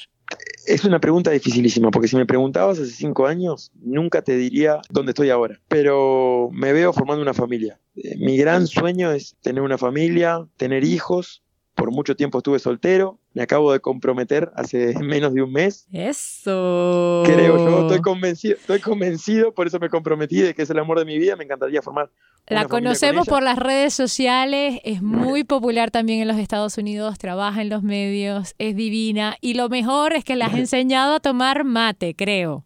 [0.66, 5.12] Es una pregunta dificilísima, porque si me preguntabas hace 5 años, nunca te diría dónde
[5.12, 5.60] estoy ahora.
[5.68, 7.80] Pero me veo formando una familia.
[7.96, 11.44] Eh, mi gran sueño es tener una familia, tener hijos,
[11.84, 15.86] por mucho tiempo estuve soltero, me acabo de comprometer hace menos de un mes.
[15.92, 17.24] Eso.
[17.26, 20.98] Creo yo, estoy convencido, estoy convencido, por eso me comprometí de que es el amor
[20.98, 22.10] de mi vida, me encantaría formar.
[22.48, 27.62] La conocemos por las redes sociales, es muy popular también en los Estados Unidos, trabaja
[27.62, 31.66] en los medios, es divina y lo mejor es que la has enseñado a tomar
[31.66, 32.64] mate, creo.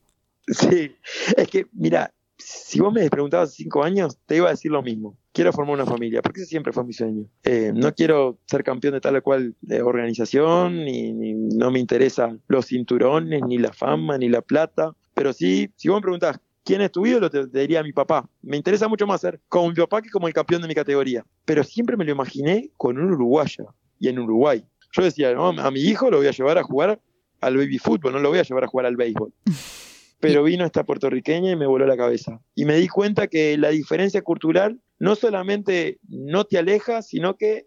[0.48, 0.96] Sí,
[1.36, 4.84] es que mira, si vos me preguntabas hace cinco años, te iba a decir lo
[4.84, 5.18] mismo.
[5.38, 7.28] Quiero formar una familia, porque ese siempre fue mi sueño.
[7.44, 12.42] Eh, no quiero ser campeón de tal o cual de organización, ni, no me interesan
[12.48, 14.96] los cinturones, ni la fama, ni la plata.
[15.14, 17.30] Pero sí, si vos me preguntás, ¿quién es tu ídolo?
[17.30, 18.28] Te, diría mi papá.
[18.42, 21.24] Me interesa mucho más ser como mi papá que como el campeón de mi categoría.
[21.46, 24.66] Pero siempre me lo imaginé con un uruguayo y en Uruguay.
[24.92, 27.00] Yo decía, a mi hijo lo voy a llevar a jugar
[27.42, 29.32] al baby fútbol, no lo voy a llevar a jugar al béisbol.
[30.20, 32.42] Pero vino esta puertorriqueña y me voló la cabeza.
[32.56, 37.66] Y me di cuenta que la diferencia cultural no solamente no te aleja, sino que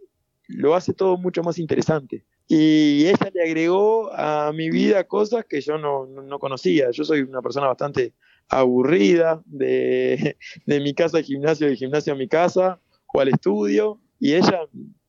[0.48, 2.24] lo hace todo mucho más interesante.
[2.48, 6.90] Y ella le agregó a mi vida cosas que yo no, conocía.
[6.90, 8.12] Yo soy una persona bastante
[8.48, 12.80] aburrida de, mi casa al gimnasio, de gimnasio a mi casa
[13.14, 14.00] o al estudio.
[14.18, 14.62] Y ella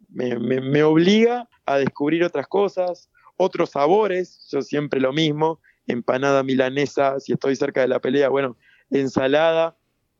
[0.09, 4.47] me, me obliga a descubrir otras cosas, otros sabores.
[4.51, 8.55] Yo siempre lo mismo, empanada milanesa, si estoy cerca de la pelea, bueno,
[8.91, 9.75] ensalada,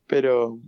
[0.08, 0.58] pero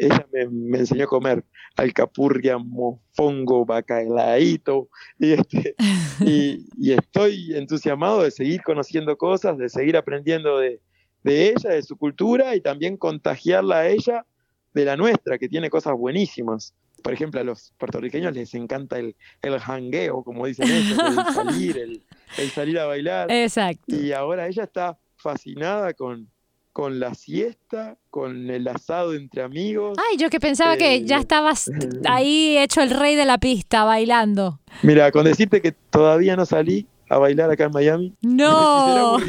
[0.00, 1.44] ella me, enseñó a comer
[1.76, 5.74] alcapurria, mofongo, bacalaíto, y, este,
[6.20, 10.80] y, estoy entusiasmado de seguir conociendo cosas, de seguir aprendiendo de,
[11.24, 14.24] ella, de su cultura, y también contagiarla a ella
[14.72, 16.74] de la nuestra, que tiene cosas buenísimas.
[17.02, 21.78] Por ejemplo, a los puertorriqueños les encanta el, el hangueo, como dicen ellos, el salir,
[21.78, 22.02] el,
[22.38, 23.30] el salir a bailar.
[23.30, 23.94] Exacto.
[23.94, 26.30] Y ahora ella está fascinada con,
[26.72, 29.98] con la siesta, con el asado entre amigos.
[29.98, 31.70] Ay, yo que pensaba que ya eh, estabas
[32.08, 34.60] ahí hecho el rey de la pista bailando.
[34.82, 38.14] Mira, con decirte que todavía no salí a bailar acá en Miami.
[38.22, 39.18] No.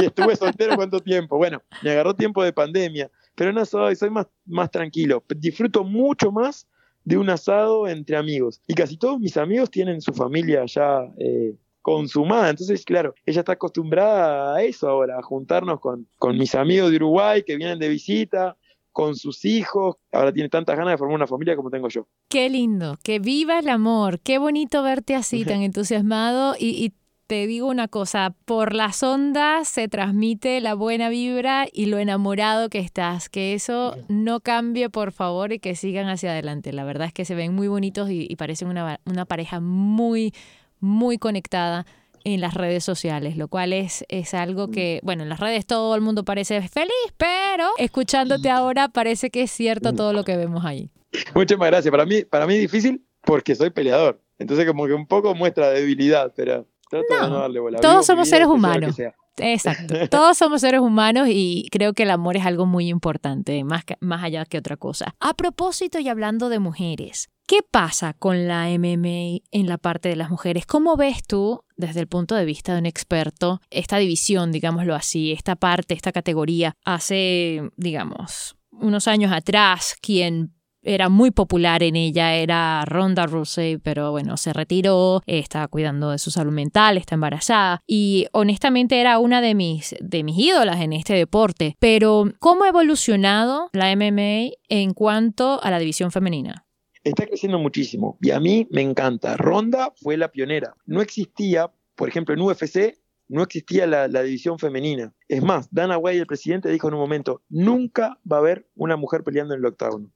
[0.00, 1.36] y estuve soltero cuánto tiempo.
[1.36, 5.22] Bueno, me agarró tiempo de pandemia, pero no soy, soy más, más tranquilo.
[5.28, 6.66] Disfruto mucho más
[7.04, 8.60] de un asado entre amigos.
[8.66, 11.54] Y casi todos mis amigos tienen su familia ya eh,
[11.88, 12.50] consumada.
[12.50, 16.96] Entonces, claro, ella está acostumbrada a eso ahora, a juntarnos con, con mis amigos de
[16.96, 18.58] Uruguay que vienen de visita,
[18.92, 19.96] con sus hijos.
[20.12, 22.06] Ahora tiene tantas ganas de formar una familia como tengo yo.
[22.28, 24.20] Qué lindo, que viva el amor.
[24.20, 26.56] Qué bonito verte así, tan entusiasmado.
[26.58, 26.92] Y, y,
[27.26, 32.70] te digo una cosa, por las ondas se transmite la buena vibra y lo enamorado
[32.70, 33.28] que estás.
[33.28, 36.72] Que eso no cambie, por favor, y que sigan hacia adelante.
[36.72, 40.32] La verdad es que se ven muy bonitos y, y parecen una, una pareja muy,
[40.80, 41.86] muy conectada
[42.24, 45.94] en las redes sociales, lo cual es, es algo que, bueno, en las redes todo
[45.94, 50.64] el mundo parece feliz, pero escuchándote ahora parece que es cierto todo lo que vemos
[50.64, 50.90] ahí.
[51.34, 51.90] Muchas gracias.
[51.90, 54.20] Para mí, para mí es difícil porque soy peleador.
[54.38, 57.80] Entonces como que un poco muestra debilidad, pero trato de no darle bola.
[57.80, 58.96] Todos somos seres humanos.
[59.40, 60.08] Exacto.
[60.08, 64.22] Todos somos seres humanos y creo que el amor es algo muy importante, más, más
[64.22, 65.14] allá que otra cosa.
[65.20, 70.16] A propósito y hablando de mujeres, ¿qué pasa con la MMA en la parte de
[70.16, 70.66] las mujeres?
[70.66, 75.32] ¿Cómo ves tú, desde el punto de vista de un experto, esta división, digámoslo así,
[75.32, 76.74] esta parte, esta categoría?
[76.84, 84.10] Hace, digamos, unos años atrás, quien era muy popular en ella era Ronda Rousey, pero
[84.10, 89.40] bueno, se retiró, estaba cuidando de su salud mental, está embarazada y honestamente era una
[89.40, 91.76] de mis, de mis ídolas en este deporte.
[91.78, 96.66] Pero, ¿cómo ha evolucionado la MMA en cuanto a la división femenina?
[97.04, 99.36] Está creciendo muchísimo y a mí me encanta.
[99.36, 100.74] Ronda fue la pionera.
[100.86, 105.14] No existía, por ejemplo, en UFC no existía la, la, división femenina.
[105.28, 108.96] Es más, Dana White, el presidente, dijo en un momento, nunca va a haber una
[108.96, 110.10] mujer peleando en el octágono.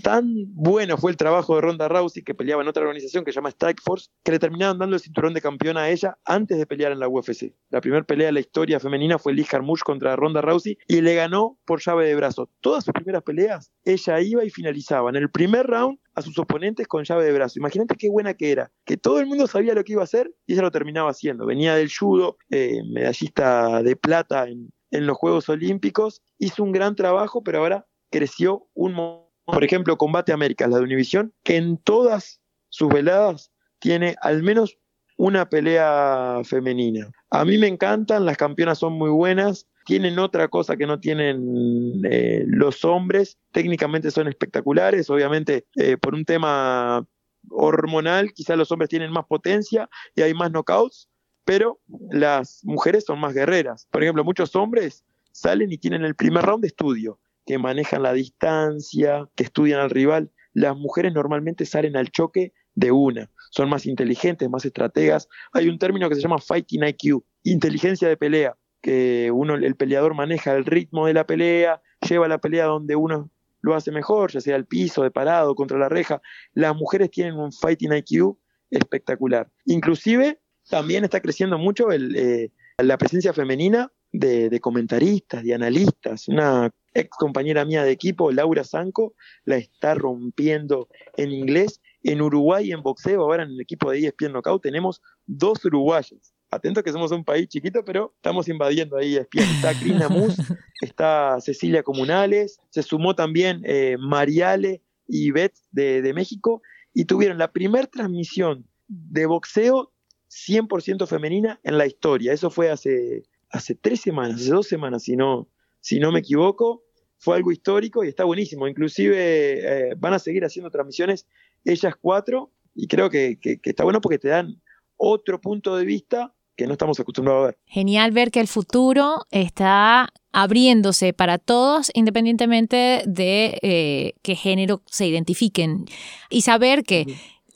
[0.00, 3.36] Tan bueno fue el trabajo de Ronda Rousey, que peleaba en otra organización que se
[3.36, 6.66] llama Strike Force, que le terminaron dando el cinturón de campeona a ella antes de
[6.66, 7.54] pelear en la UFC.
[7.68, 11.14] La primera pelea de la historia femenina fue Liz Harmush contra Ronda Rousey y le
[11.14, 12.48] ganó por llave de brazo.
[12.60, 16.86] Todas sus primeras peleas, ella iba y finalizaba en el primer round a sus oponentes
[16.88, 17.58] con llave de brazo.
[17.58, 20.32] Imagínate qué buena que era, que todo el mundo sabía lo que iba a hacer
[20.46, 21.44] y ella lo terminaba haciendo.
[21.44, 26.96] Venía del judo, eh, medallista de plata en, en los Juegos Olímpicos, hizo un gran
[26.96, 31.78] trabajo, pero ahora creció un montón por ejemplo, Combate América, la de Univisión, que en
[31.78, 34.78] todas sus veladas tiene al menos
[35.16, 37.10] una pelea femenina.
[37.30, 42.02] A mí me encantan, las campeonas son muy buenas, tienen otra cosa que no tienen
[42.04, 47.06] eh, los hombres, técnicamente son espectaculares, obviamente eh, por un tema
[47.50, 51.08] hormonal, quizás los hombres tienen más potencia y hay más knockouts,
[51.44, 53.88] pero las mujeres son más guerreras.
[53.90, 58.12] Por ejemplo, muchos hombres salen y tienen el primer round de estudio que manejan la
[58.12, 60.30] distancia, que estudian al rival.
[60.52, 65.28] Las mujeres normalmente salen al choque de una, son más inteligentes, más estrategas.
[65.52, 70.14] Hay un término que se llama Fighting IQ, inteligencia de pelea, que uno, el peleador
[70.14, 74.40] maneja el ritmo de la pelea, lleva la pelea donde uno lo hace mejor, ya
[74.40, 76.20] sea al piso, de parado, contra la reja.
[76.52, 78.36] Las mujeres tienen un Fighting IQ
[78.70, 79.50] espectacular.
[79.66, 86.26] Inclusive también está creciendo mucho eh, la presencia femenina de, de, comentaristas, de analistas.
[86.28, 91.80] Una ex compañera mía de equipo, Laura Zanco, la está rompiendo en inglés.
[92.04, 96.34] En Uruguay, en boxeo, ahora en el equipo de ESPN Knockout, tenemos dos uruguayas.
[96.50, 99.16] Atento que somos un país chiquito, pero estamos invadiendo ahí.
[99.16, 100.36] Está Crina Mus,
[100.82, 106.60] está Cecilia Comunales, se sumó también eh, Mariale y Beth de, México
[106.92, 109.92] y tuvieron la primera transmisión de boxeo
[110.28, 112.34] 100% femenina en la historia.
[112.34, 115.48] Eso fue hace, hace tres semanas, hace dos semanas, si no,
[115.82, 116.84] si no me equivoco.
[117.18, 118.66] Fue algo histórico y está buenísimo.
[118.66, 121.26] Inclusive eh, van a seguir haciendo transmisiones
[121.64, 124.62] ellas cuatro y creo que, que está bueno porque te dan
[124.96, 127.58] otro punto de vista que no estamos acostumbrados a ver.
[127.66, 135.06] Genial ver que el futuro está abriéndose para todos independientemente de eh, qué género se
[135.06, 135.86] identifiquen
[136.30, 137.06] y saber que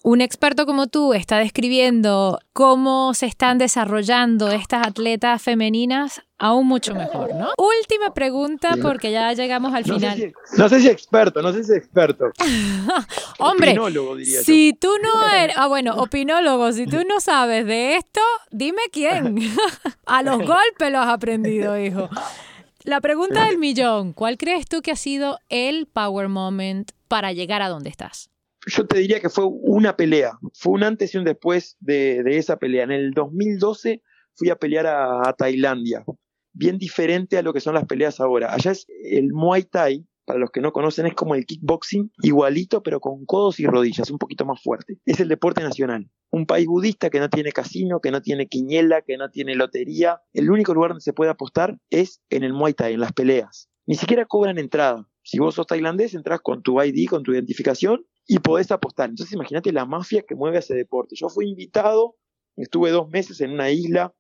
[0.02, 6.95] un experto como tú está describiendo cómo se están desarrollando estas atletas femeninas, aún mucho
[6.95, 7.51] mejor, ¿no?
[7.57, 10.32] Última pregunta porque ya llegamos al final.
[10.57, 12.26] no sé si experto, no sé si experto.
[13.39, 13.76] Hombre,
[14.43, 18.20] si tú no eres, ah bueno, opinólogo, si tú no sabes de esto,
[18.51, 19.37] dime quién.
[20.07, 22.09] A los golpes lo has aprendido, hijo.
[22.84, 27.62] La pregunta del millón, ¿cuál crees tú que ha sido el power moment para llegar
[27.62, 28.30] a donde estás?
[28.66, 32.57] yo te diría que fue una pelea, fue un antes y un después de, esa
[32.59, 32.84] pelea.
[32.84, 34.03] En el 2012
[34.34, 36.05] fui a pelear a, Tailandia,
[36.57, 38.52] bien diferente a lo que son las peleas ahora.
[38.52, 42.82] Allá es el Muay Thai, para los que no conocen, es como el kickboxing, igualito,
[42.82, 44.98] pero con codos y rodillas, un poquito más fuerte.
[45.04, 46.11] Es el deporte nacional.
[46.30, 50.20] Un país budista que no tiene casino, que no tiene quiñela, que no tiene lotería.
[50.32, 53.68] El único lugar donde se puede apostar es en el Muay Thai, en las peleas.
[53.86, 55.09] Ni siquiera cobran entrada.
[55.22, 59.11] Si vos sos tailandés, entras con tu ID, con tu identificación y podés apostar.
[59.11, 61.14] Entonces imagínate la mafia que mueve ese deporte.
[61.16, 62.16] Yo fui invitado,
[62.57, 64.12] estuve dos meses en una isla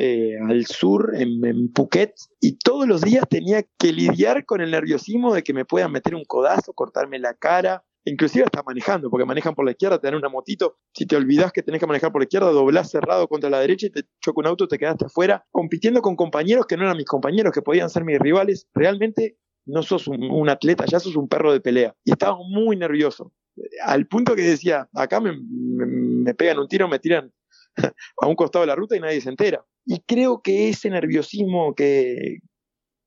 [0.00, 5.34] eh, al sur, en, Phuket, y todos los días tenía que lidiar con el nerviosismo
[5.34, 9.54] de que me puedan meter un codazo, cortarme la cara, inclusive hasta manejando, porque manejan
[9.54, 12.22] por la izquierda, te dan una motito, si te olvidas que tenés que manejar por
[12.22, 15.44] la izquierda, doblás cerrado contra la derecha y te choca un auto, te quedaste afuera,
[15.50, 18.68] compitiendo con compañeros que no eran mis compañeros, que podían ser mis rivales.
[18.74, 19.36] Realmente
[19.66, 21.94] no sos un, atleta, ya sos un perro de pelea.
[22.04, 23.32] Y estaba muy nervioso
[23.84, 27.32] al punto que decía, acá me, pegan un tiro, me tiran
[28.20, 29.64] a un costado de la ruta y nadie se entera.
[29.92, 32.38] Y creo que ese nerviosismo que,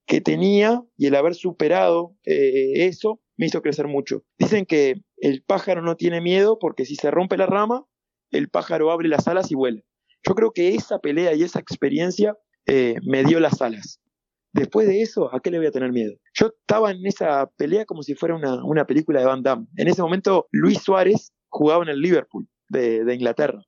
[0.05, 4.25] que tenía y el haber superado eh, eso me hizo crecer mucho.
[4.37, 7.85] Dicen que el pájaro no tiene miedo porque si se rompe la rama,
[8.31, 9.81] el pájaro abre las alas y vuela.
[10.27, 14.01] Yo creo que esa pelea y esa experiencia eh, me dio las alas.
[14.51, 16.15] Después de eso, ¿a qué le voy a tener miedo?
[16.33, 19.67] Yo estaba en esa pelea como si fuera una, una película de Van Damme.
[19.77, 23.63] En ese momento, Luis Suárez jugaba en el Liverpool de, de Inglaterra.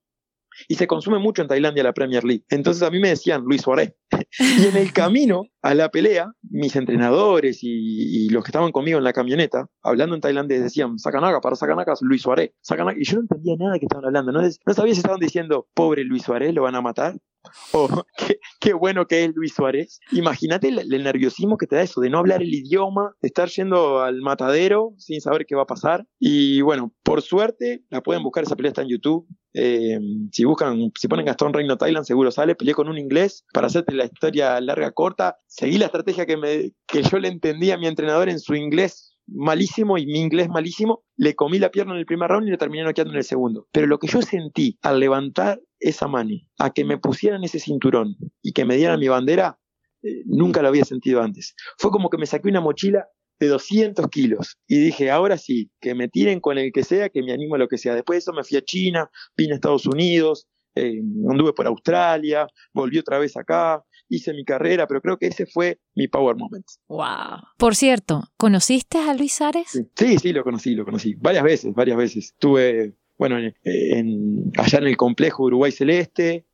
[0.68, 2.44] Y se consume mucho en Tailandia la Premier League.
[2.50, 3.94] Entonces a mí me decían Luis Suárez.
[4.40, 9.04] y en el camino a la pelea, mis entrenadores y, los que estaban conmigo en
[9.04, 12.52] la camioneta, hablando en tailandés, decían, Sakanaga, para Sakanaga, Luis Suárez.
[12.98, 14.32] Y yo no entendía nada qué estaban hablando.
[14.32, 17.16] No, no sabía si estaban diciendo, pobre Luis Suárez, lo van a matar.
[17.74, 17.88] O
[18.18, 18.40] qué,
[18.74, 20.00] bueno que es Luis Suárez.
[20.12, 23.50] Imagínate el, el, nerviosismo que te da eso, de no hablar el idioma, de estar
[23.50, 26.06] yendo al matadero sin saber qué va a pasar.
[26.20, 29.28] Y bueno, por suerte, la pueden buscar, esa pelea está en YouTube.
[29.54, 30.00] Eh,
[30.32, 32.56] si buscan, si ponen Gastón Reino Thailand, seguro sale.
[32.56, 35.38] Peleé con un inglés para hacerte la historia larga, corta.
[35.48, 39.15] Seguí la estrategia que, me, que yo le entendí a mi entrenador en su inglés
[39.28, 41.04] malísimo y mi inglés malísimo.
[41.18, 43.68] Le comí la pierna en el primer round y le terminé noqueando en el segundo.
[43.72, 48.16] Pero lo que yo sentí al levantar esa mano, a que me pusieran ese cinturón
[48.42, 49.60] y que me dieran mi bandera,
[50.04, 51.56] eh, nunca lo había sentido antes.
[51.78, 53.08] Fue como que me saqué una mochila
[53.40, 54.58] de 200 kilos.
[54.68, 57.58] Y dije, ahora sí, que me tiren con el que sea, que me animo a
[57.58, 57.94] lo que sea.
[57.94, 62.48] Después de eso me fui a China, vine a Estados Unidos, eh, anduve por Australia,
[62.74, 66.66] volví otra vez acá, hice mi carrera, pero creo que ese fue mi power moment.
[66.88, 67.42] Wow.
[67.58, 69.84] Por cierto, ¿conociste a Luis Ares?
[69.96, 71.16] Sí, sí, lo conocí, lo conocí.
[71.16, 72.26] Varias veces, varias veces.
[72.26, 76.46] Estuve, bueno, en, allá en el complejo Uruguay Celeste,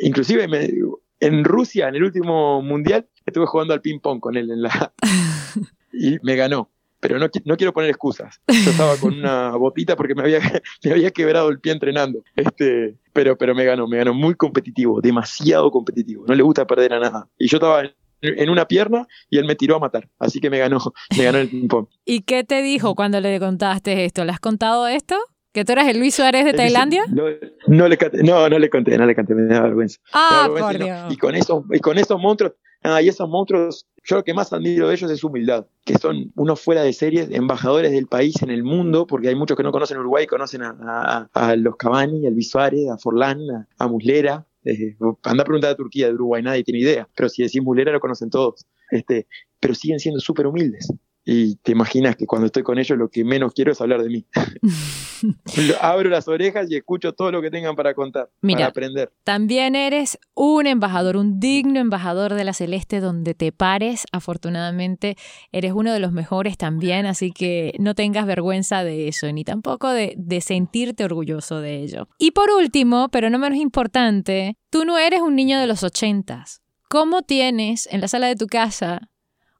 [0.00, 0.46] inclusive
[1.20, 4.94] en Rusia, en el último mundial, estuve jugando al ping pong con él en la,
[5.92, 6.70] y me ganó.
[7.06, 8.40] Pero no, no quiero poner excusas.
[8.48, 10.40] Yo estaba con una botita porque me había,
[10.84, 12.24] me había quebrado el pie entrenando.
[12.34, 16.24] Este, pero, pero me ganó, me ganó muy competitivo, demasiado competitivo.
[16.26, 17.28] No le gusta perder a nada.
[17.38, 17.84] Y yo estaba
[18.22, 20.08] en, una pierna y él me tiró a matar.
[20.18, 20.80] Así que me ganó,
[21.16, 21.86] me ganó el ping-pong.
[22.04, 24.24] ¿Y qué te dijo cuando le contaste esto?
[24.24, 25.14] ¿Le has contado esto?
[25.52, 27.04] ¿Que tú eras el Luis Suárez de Tailandia?
[27.08, 27.22] No,
[27.68, 30.00] no, le, no, no le conté, no le conté, me da vergüenza.
[30.12, 31.12] Ah, por Dios.
[31.12, 32.54] Y con, esos, y con esos monstruos,
[32.88, 35.98] Ah, y esos monstruos, yo lo que más admiro de ellos es su humildad, que
[35.98, 39.64] son unos fuera de series, embajadores del país en el mundo, porque hay muchos que
[39.64, 43.40] no conocen Uruguay, conocen a, los Cavani, al Bisuare, a Forlán,
[43.76, 44.46] a, Muslera.
[44.64, 47.90] Eh, anda a preguntar a Turquía de Uruguay, nadie tiene idea, pero si decís Muslera
[47.90, 48.64] lo conocen todos.
[48.92, 49.26] Este,
[49.58, 50.88] pero siguen siendo súper humildes.
[51.28, 54.08] Y te imaginas que cuando estoy con ellos lo que menos quiero es hablar de
[54.10, 54.26] mí.
[55.80, 59.12] Abro las orejas y escucho todo lo que tengan para contar, para aprender.
[59.24, 64.04] También eres un embajador, un digno embajador de la Celeste donde te pares.
[64.12, 65.16] Afortunadamente
[65.50, 69.90] eres uno de los mejores también, así que no tengas vergüenza de eso, ni tampoco
[69.90, 72.08] de, de sentirte orgulloso de ello.
[72.18, 76.62] Y por último, pero no menos importante, tú no eres un niño de los ochentas.
[76.88, 79.10] ¿Cómo tienes en la sala de tu casa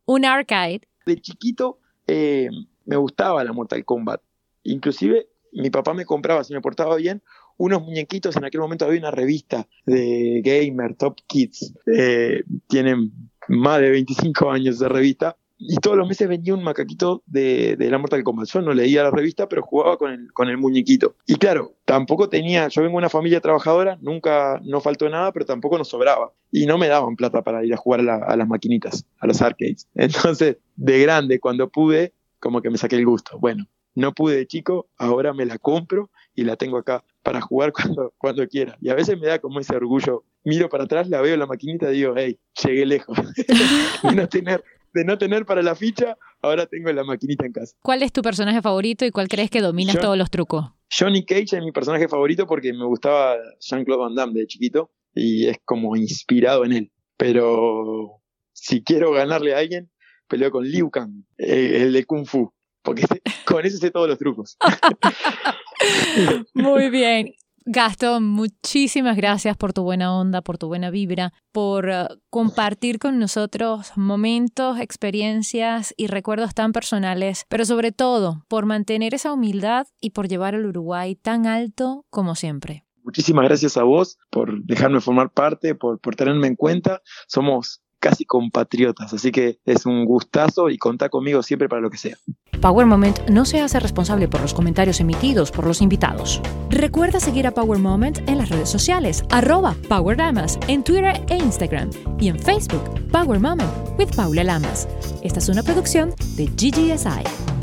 [0.05, 2.49] un arcade de chiquito eh,
[2.85, 4.21] me gustaba la Mortal Kombat.
[4.65, 7.23] Inclusive mi papá me compraba, si me portaba bien,
[7.57, 8.37] unos muñequitos.
[8.37, 11.75] En aquel momento había una revista de Gamer, Top Kids.
[11.97, 13.13] Eh, tienen
[13.49, 15.37] más de 25 años de revista.
[15.59, 18.49] Y todos los meses venía un macaquito de, la Mortal Kombat.
[18.49, 21.17] Yo no leía la revista, pero jugaba con el, con el muñequito.
[21.27, 25.47] Y claro, tampoco tenía, yo vengo de una familia trabajadora, nunca no faltó nada, pero
[25.47, 26.33] tampoco nos sobraba.
[26.51, 29.89] Y no me daban plata para ir a jugar a, las maquinitas, a los arcades.
[29.95, 33.39] Entonces, de grande, cuando pude, como que me saqué el gusto.
[33.39, 37.73] Bueno, no pude de chico, ahora me la compro y la tengo acá para jugar
[37.73, 38.77] cuando, cuando quiera.
[38.81, 40.25] Y a veces me da como ese orgullo.
[40.45, 43.19] Miro para atrás, la veo la maquinita y digo, hey, llegué lejos.
[44.05, 44.63] y no tener
[44.97, 47.77] de no tener para la ficha, ahora tengo la maquinita en casa.
[47.83, 50.65] ¿Cuál es tu personaje favorito y cuál crees que dominas todos los trucos?
[50.91, 55.49] Johnny Cage es mi personaje favorito porque me gustaba Jean-Claude Van Damme de chiquito y
[55.49, 56.93] es como inspirado en él.
[57.19, 58.23] Pero
[58.53, 59.91] si quiero ganarle a alguien,
[60.29, 62.51] peleo con Liu Kang, el de Kung Fu,
[62.83, 63.05] porque
[63.47, 64.57] con ese sé todos los trucos.
[66.55, 67.35] Muy bien.
[67.69, 73.19] Gastón, muchísimas gracias por tu buena onda, por tu buena vibra, por eh, compartir con
[73.19, 80.11] nosotros momentos, experiencias y recuerdos tan personales, pero sobre todo por mantener esa humildad y
[80.11, 82.85] por llevar al Uruguay tan alto como siempre.
[83.03, 87.03] Muchísimas gracias a vos por dejarme formar parte, por, por tenerme en cuenta.
[87.27, 89.13] Somos casi compatriotas.
[89.13, 92.17] Así que es un gustazo y contá conmigo siempre para lo que sea.
[92.61, 96.41] Power Moment no se hace responsable por los comentarios emitidos por los invitados.
[96.71, 101.37] Recuerda seguir a Power Moment en las redes sociales, arroba Power Lamas, en Twitter e
[101.37, 104.89] Instagram y en Facebook, Power Moment with Paula Lamas.
[105.23, 107.56] Esta es una producción de GGSI.